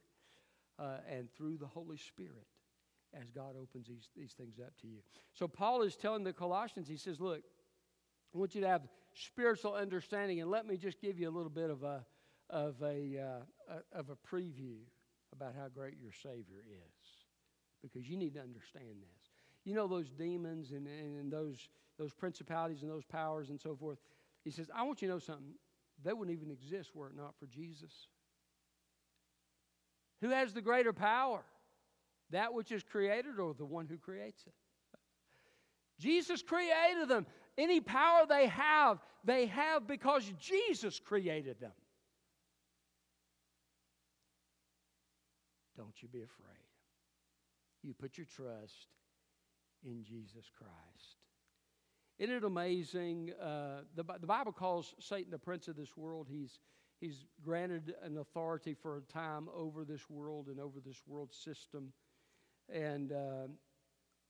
uh, 0.77 0.97
and 1.09 1.27
through 1.35 1.57
the 1.57 1.67
Holy 1.67 1.97
Spirit 1.97 2.47
as 3.13 3.29
God 3.31 3.55
opens 3.59 3.87
these, 3.87 4.09
these 4.15 4.33
things 4.33 4.59
up 4.59 4.73
to 4.81 4.87
you. 4.87 4.99
So, 5.33 5.47
Paul 5.47 5.81
is 5.81 5.95
telling 5.95 6.23
the 6.23 6.33
Colossians, 6.33 6.87
he 6.87 6.97
says, 6.97 7.19
Look, 7.19 7.41
I 8.33 8.37
want 8.37 8.53
you 8.53 8.61
to 8.61 8.67
have 8.67 8.83
spiritual 9.13 9.73
understanding, 9.73 10.41
and 10.41 10.51
let 10.51 10.67
me 10.67 10.77
just 10.77 11.01
give 11.01 11.17
you 11.19 11.27
a 11.27 11.31
little 11.31 11.49
bit 11.49 11.69
of 11.69 11.83
a, 11.83 12.05
of 12.49 12.75
a, 12.83 13.17
uh, 13.17 13.79
of 13.91 14.09
a 14.09 14.15
preview 14.15 14.77
about 15.33 15.55
how 15.55 15.67
great 15.67 15.95
your 15.99 16.11
Savior 16.11 16.63
is 16.67 17.09
because 17.81 18.09
you 18.09 18.17
need 18.17 18.33
to 18.35 18.41
understand 18.41 19.01
this. 19.01 19.18
You 19.65 19.75
know, 19.75 19.87
those 19.87 20.09
demons 20.09 20.71
and, 20.71 20.87
and 20.87 21.31
those, 21.31 21.69
those 21.97 22.13
principalities 22.13 22.81
and 22.81 22.91
those 22.91 23.05
powers 23.05 23.49
and 23.49 23.59
so 23.59 23.75
forth. 23.75 23.99
He 24.43 24.51
says, 24.51 24.69
I 24.73 24.83
want 24.83 25.01
you 25.01 25.07
to 25.07 25.15
know 25.15 25.19
something. 25.19 25.53
They 26.03 26.13
wouldn't 26.13 26.35
even 26.35 26.51
exist 26.51 26.95
were 26.95 27.07
it 27.07 27.15
not 27.15 27.35
for 27.39 27.45
Jesus. 27.45 28.07
Who 30.21 30.29
has 30.29 30.53
the 30.53 30.61
greater 30.61 30.93
power? 30.93 31.43
That 32.31 32.53
which 32.53 32.71
is 32.71 32.83
created 32.83 33.39
or 33.39 33.53
the 33.53 33.65
one 33.65 33.87
who 33.87 33.97
creates 33.97 34.43
it? 34.45 34.53
Jesus 35.99 36.41
created 36.41 37.09
them. 37.09 37.25
Any 37.57 37.81
power 37.81 38.25
they 38.27 38.47
have, 38.47 38.99
they 39.25 39.47
have 39.47 39.85
because 39.87 40.31
Jesus 40.39 40.99
created 40.99 41.59
them. 41.59 41.73
Don't 45.75 46.01
you 46.01 46.07
be 46.07 46.19
afraid. 46.19 46.57
You 47.83 47.93
put 47.93 48.17
your 48.17 48.27
trust 48.27 48.87
in 49.83 50.03
Jesus 50.03 50.49
Christ. 50.57 51.17
Isn't 52.17 52.35
it 52.35 52.43
amazing? 52.43 53.31
Uh, 53.41 53.81
the, 53.95 54.03
the 54.19 54.27
Bible 54.27 54.51
calls 54.51 54.93
Satan 54.99 55.31
the 55.31 55.39
prince 55.39 55.67
of 55.67 55.77
this 55.77 55.95
world. 55.95 56.27
He's, 56.29 56.59
he's 56.99 57.25
granted 57.43 57.93
an 58.03 58.17
authority 58.17 58.73
for 58.73 58.97
a 58.97 59.01
time 59.01 59.47
over 59.55 59.85
this 59.85 60.09
world 60.09 60.47
and 60.47 60.59
over 60.59 60.79
this 60.79 61.01
world 61.07 61.33
system. 61.33 61.93
And 62.71 63.13
uh, 63.13 63.47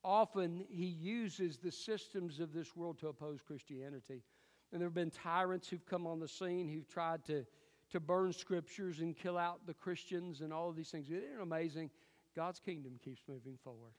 often 0.04 0.66
he 0.70 0.86
uses 0.86 1.58
the 1.58 1.72
systems 1.72 2.39
of 2.39 2.54
this 2.54 2.76
world 2.76 3.00
to 3.00 3.08
oppose 3.08 3.39
Christianity. 3.41 4.24
And 4.72 4.80
there 4.80 4.88
have 4.88 4.93
been 4.93 5.12
tyrants 5.12 5.68
who've 5.68 5.86
come 5.86 6.06
on 6.06 6.20
the 6.20 6.28
scene 6.28 6.68
who've 6.68 6.88
tried 6.88 7.26
to 7.26 7.45
to 7.91 8.00
burn 8.00 8.32
scriptures 8.34 9.00
and 9.00 9.18
kill 9.18 9.38
out 9.38 9.66
the 9.66 9.74
Christians 9.74 10.41
and 10.41 10.54
all 10.54 10.70
of 10.70 10.76
these 10.76 10.89
things. 10.89 11.08
Isn't 11.08 11.24
it 11.24 11.41
amazing? 11.41 11.89
God's 12.36 12.60
kingdom 12.60 13.00
keeps 13.04 13.22
moving 13.28 13.58
forward. 13.64 13.93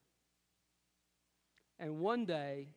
And 1.81 1.99
one 1.99 2.27
day, 2.27 2.69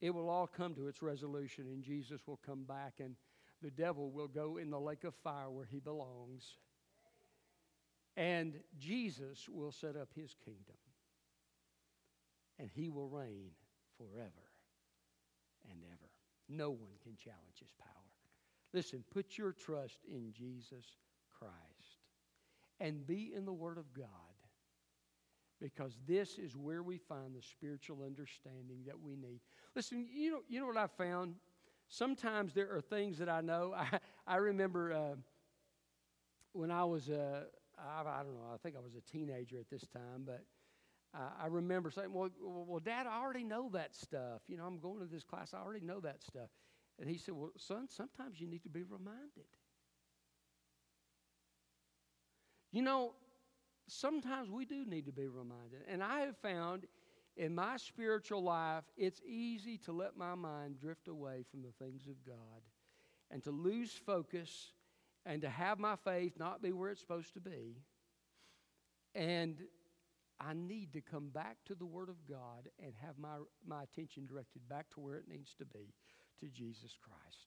it 0.00 0.10
will 0.10 0.30
all 0.30 0.46
come 0.46 0.74
to 0.76 0.86
its 0.86 1.02
resolution, 1.02 1.66
and 1.66 1.82
Jesus 1.82 2.20
will 2.26 2.38
come 2.46 2.62
back, 2.62 2.94
and 3.00 3.16
the 3.60 3.72
devil 3.72 4.10
will 4.10 4.28
go 4.28 4.56
in 4.56 4.70
the 4.70 4.78
lake 4.78 5.02
of 5.02 5.14
fire 5.16 5.50
where 5.50 5.66
he 5.66 5.80
belongs. 5.80 6.44
And 8.16 8.54
Jesus 8.78 9.48
will 9.48 9.72
set 9.72 9.96
up 9.96 10.10
his 10.14 10.34
kingdom, 10.44 10.76
and 12.60 12.70
he 12.72 12.88
will 12.88 13.08
reign 13.08 13.50
forever 13.96 14.46
and 15.68 15.80
ever. 15.84 16.10
No 16.48 16.70
one 16.70 16.94
can 17.02 17.16
challenge 17.16 17.58
his 17.58 17.72
power. 17.78 17.88
Listen, 18.72 19.02
put 19.12 19.36
your 19.36 19.52
trust 19.52 19.98
in 20.08 20.32
Jesus 20.32 20.84
Christ 21.36 21.52
and 22.80 23.06
be 23.06 23.32
in 23.34 23.44
the 23.44 23.52
Word 23.52 23.78
of 23.78 23.92
God 23.92 24.06
because 25.60 25.98
this 26.06 26.38
is 26.38 26.56
where 26.56 26.82
we 26.82 26.98
find 26.98 27.34
the 27.34 27.42
spiritual 27.42 27.98
understanding 28.04 28.82
that 28.86 28.98
we 28.98 29.16
need. 29.16 29.40
Listen, 29.74 30.06
you 30.12 30.30
know, 30.30 30.40
you 30.48 30.60
know 30.60 30.66
what 30.66 30.76
I 30.76 30.86
found? 30.86 31.34
Sometimes 31.88 32.54
there 32.54 32.74
are 32.74 32.80
things 32.80 33.18
that 33.18 33.28
I 33.28 33.40
know. 33.40 33.74
I, 33.76 33.98
I 34.26 34.36
remember 34.36 34.92
uh, 34.92 35.16
when 36.52 36.70
I 36.70 36.84
was, 36.84 37.08
a, 37.08 37.44
I, 37.78 38.00
I 38.02 38.22
don't 38.22 38.34
know, 38.34 38.50
I 38.52 38.56
think 38.58 38.76
I 38.76 38.80
was 38.80 38.94
a 38.94 39.10
teenager 39.10 39.58
at 39.58 39.70
this 39.70 39.86
time, 39.88 40.24
but 40.24 40.44
uh, 41.14 41.30
I 41.42 41.46
remember 41.46 41.90
saying, 41.90 42.12
well, 42.12 42.30
well, 42.40 42.80
Dad, 42.80 43.06
I 43.06 43.20
already 43.20 43.44
know 43.44 43.70
that 43.72 43.94
stuff. 43.94 44.42
You 44.46 44.56
know, 44.56 44.64
I'm 44.64 44.78
going 44.78 45.00
to 45.00 45.06
this 45.06 45.24
class, 45.24 45.54
I 45.54 45.58
already 45.58 45.84
know 45.84 46.00
that 46.00 46.22
stuff. 46.22 46.50
And 46.98 47.08
he 47.08 47.16
said, 47.16 47.34
Well, 47.34 47.52
son, 47.56 47.88
sometimes 47.88 48.40
you 48.40 48.48
need 48.48 48.62
to 48.64 48.68
be 48.68 48.82
reminded. 48.82 49.46
You 52.72 52.82
know, 52.82 53.12
sometimes 53.88 54.50
we 54.50 54.64
do 54.64 54.84
need 54.84 55.06
to 55.06 55.12
be 55.12 55.26
reminded. 55.26 55.80
And 55.88 56.02
I 56.02 56.20
have 56.20 56.36
found 56.38 56.86
in 57.36 57.54
my 57.54 57.76
spiritual 57.76 58.42
life, 58.42 58.84
it's 58.96 59.20
easy 59.26 59.78
to 59.78 59.92
let 59.92 60.16
my 60.16 60.34
mind 60.34 60.80
drift 60.80 61.08
away 61.08 61.44
from 61.50 61.62
the 61.62 61.72
things 61.84 62.06
of 62.06 62.24
God 62.26 62.62
and 63.30 63.42
to 63.44 63.50
lose 63.50 63.92
focus 63.92 64.72
and 65.24 65.42
to 65.42 65.48
have 65.48 65.78
my 65.78 65.96
faith 65.96 66.32
not 66.38 66.62
be 66.62 66.72
where 66.72 66.90
it's 66.90 67.00
supposed 67.00 67.34
to 67.34 67.40
be. 67.40 67.76
And 69.14 69.62
I 70.40 70.52
need 70.54 70.92
to 70.92 71.00
come 71.00 71.28
back 71.28 71.56
to 71.66 71.74
the 71.74 71.86
Word 71.86 72.08
of 72.08 72.26
God 72.28 72.68
and 72.82 72.92
have 73.04 73.18
my, 73.18 73.36
my 73.66 73.82
attention 73.82 74.26
directed 74.26 74.68
back 74.68 74.88
to 74.90 75.00
where 75.00 75.16
it 75.16 75.28
needs 75.28 75.54
to 75.56 75.64
be 75.64 75.94
to 76.40 76.46
Jesus 76.46 76.96
Christ, 77.00 77.46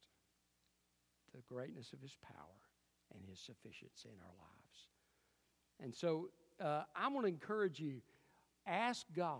the 1.33 1.41
greatness 1.41 1.93
of 1.93 2.01
his 2.01 2.17
power 2.21 2.59
and 3.13 3.23
his 3.29 3.39
sufficiency 3.39 4.09
in 4.09 4.19
our 4.21 4.35
lives. 4.37 4.60
And 5.81 5.93
so 5.95 6.29
uh, 6.59 6.83
I 6.95 7.07
want 7.09 7.25
to 7.25 7.31
encourage 7.31 7.79
you 7.79 8.01
ask 8.67 9.05
God 9.15 9.39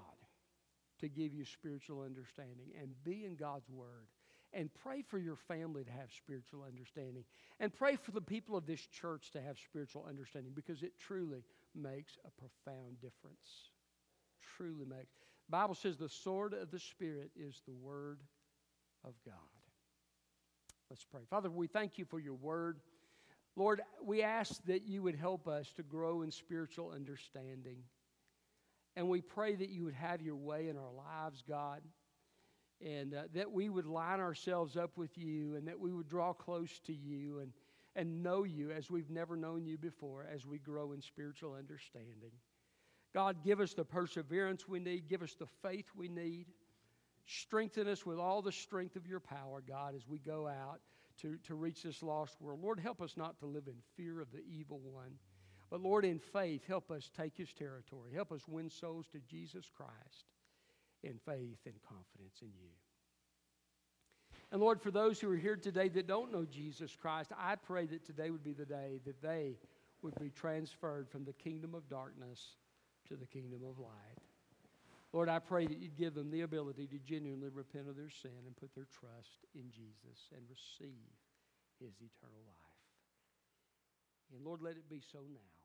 to 0.99 1.07
give 1.07 1.33
you 1.33 1.45
spiritual 1.45 2.01
understanding 2.01 2.71
and 2.79 2.91
be 3.03 3.25
in 3.25 3.35
God's 3.35 3.69
Word. 3.69 4.07
And 4.53 4.69
pray 4.83 5.01
for 5.01 5.17
your 5.17 5.37
family 5.37 5.85
to 5.85 5.91
have 5.91 6.11
spiritual 6.11 6.65
understanding. 6.67 7.23
And 7.61 7.73
pray 7.73 7.95
for 7.95 8.11
the 8.11 8.21
people 8.21 8.57
of 8.57 8.65
this 8.65 8.81
church 8.81 9.31
to 9.31 9.41
have 9.41 9.57
spiritual 9.57 10.05
understanding 10.07 10.51
because 10.53 10.83
it 10.83 10.91
truly 10.99 11.43
makes 11.73 12.17
a 12.25 12.31
profound 12.31 12.99
difference. 13.01 13.69
Truly 14.57 14.83
makes. 14.85 15.13
Bible 15.49 15.75
says 15.75 15.97
the 15.97 16.09
sword 16.09 16.53
of 16.53 16.69
the 16.69 16.79
Spirit 16.79 17.31
is 17.33 17.61
the 17.65 17.73
Word 17.73 18.19
of 19.05 19.13
God. 19.25 19.35
Let's 20.89 21.05
pray. 21.05 21.21
Father, 21.29 21.49
we 21.49 21.67
thank 21.67 21.97
you 21.97 22.03
for 22.03 22.19
your 22.19 22.33
word. 22.33 22.81
Lord, 23.55 23.81
we 24.03 24.23
ask 24.23 24.63
that 24.65 24.83
you 24.87 25.03
would 25.03 25.15
help 25.15 25.47
us 25.47 25.71
to 25.73 25.83
grow 25.83 26.21
in 26.21 26.31
spiritual 26.31 26.91
understanding. 26.91 27.77
And 28.95 29.09
we 29.09 29.21
pray 29.21 29.55
that 29.55 29.69
you 29.69 29.83
would 29.85 29.93
have 29.93 30.21
your 30.21 30.35
way 30.35 30.69
in 30.69 30.77
our 30.77 30.91
lives, 30.91 31.43
God, 31.47 31.81
and 32.85 33.13
uh, 33.13 33.23
that 33.33 33.51
we 33.51 33.69
would 33.69 33.85
line 33.85 34.19
ourselves 34.19 34.75
up 34.77 34.97
with 34.97 35.17
you 35.17 35.55
and 35.55 35.67
that 35.67 35.79
we 35.79 35.91
would 35.91 36.09
draw 36.09 36.33
close 36.33 36.79
to 36.85 36.93
you 36.93 37.39
and, 37.39 37.51
and 37.95 38.23
know 38.23 38.43
you 38.43 38.71
as 38.71 38.89
we've 38.89 39.09
never 39.09 39.35
known 39.35 39.65
you 39.65 39.77
before 39.77 40.25
as 40.33 40.45
we 40.45 40.57
grow 40.57 40.93
in 40.93 41.01
spiritual 41.01 41.53
understanding. 41.53 42.31
God, 43.13 43.43
give 43.43 43.59
us 43.59 43.73
the 43.73 43.83
perseverance 43.83 44.67
we 44.67 44.79
need, 44.79 45.09
give 45.09 45.21
us 45.21 45.35
the 45.35 45.47
faith 45.61 45.87
we 45.95 46.07
need. 46.07 46.47
Strengthen 47.25 47.87
us 47.87 48.05
with 48.05 48.17
all 48.17 48.41
the 48.41 48.51
strength 48.51 48.95
of 48.95 49.05
your 49.05 49.19
power, 49.19 49.61
God, 49.65 49.93
as 49.95 50.07
we 50.07 50.17
go 50.17 50.47
out 50.47 50.79
to, 51.21 51.37
to 51.43 51.55
reach 51.55 51.83
this 51.83 52.01
lost 52.03 52.41
world. 52.41 52.61
Lord, 52.61 52.79
help 52.79 53.01
us 53.01 53.17
not 53.17 53.39
to 53.39 53.45
live 53.45 53.67
in 53.67 53.75
fear 53.95 54.21
of 54.21 54.31
the 54.31 54.43
evil 54.47 54.79
one. 54.79 55.13
But 55.69 55.81
Lord, 55.81 56.03
in 56.03 56.19
faith, 56.19 56.65
help 56.67 56.91
us 56.91 57.09
take 57.15 57.37
his 57.37 57.53
territory. 57.53 58.11
Help 58.13 58.31
us 58.31 58.47
win 58.47 58.69
souls 58.69 59.07
to 59.13 59.19
Jesus 59.19 59.69
Christ 59.75 60.25
in 61.03 61.17
faith 61.25 61.59
and 61.65 61.75
confidence 61.87 62.41
in 62.41 62.49
you. 62.59 62.69
And 64.51 64.59
Lord, 64.59 64.81
for 64.81 64.91
those 64.91 65.19
who 65.19 65.31
are 65.31 65.37
here 65.37 65.55
today 65.55 65.87
that 65.89 66.07
don't 66.07 66.31
know 66.31 66.45
Jesus 66.45 66.95
Christ, 66.95 67.31
I 67.37 67.55
pray 67.55 67.85
that 67.85 68.05
today 68.05 68.29
would 68.31 68.43
be 68.43 68.53
the 68.53 68.65
day 68.65 68.99
that 69.05 69.21
they 69.21 69.57
would 70.01 70.15
be 70.19 70.29
transferred 70.29 71.09
from 71.09 71.23
the 71.23 71.33
kingdom 71.33 71.73
of 71.73 71.87
darkness 71.87 72.57
to 73.07 73.15
the 73.15 73.25
kingdom 73.25 73.61
of 73.67 73.79
light. 73.79 74.20
Lord, 75.13 75.27
I 75.27 75.39
pray 75.39 75.67
that 75.67 75.77
you'd 75.77 75.97
give 75.97 76.13
them 76.13 76.31
the 76.31 76.41
ability 76.41 76.87
to 76.87 76.99
genuinely 76.99 77.49
repent 77.49 77.89
of 77.89 77.97
their 77.97 78.09
sin 78.09 78.31
and 78.45 78.55
put 78.55 78.73
their 78.73 78.87
trust 78.87 79.45
in 79.53 79.69
Jesus 79.69 80.31
and 80.35 80.41
receive 80.47 81.11
his 81.79 81.93
eternal 81.99 82.39
life. 82.47 82.79
And 84.33 84.45
Lord, 84.45 84.61
let 84.61 84.77
it 84.77 84.89
be 84.89 85.01
so 85.11 85.19
now. 85.33 85.60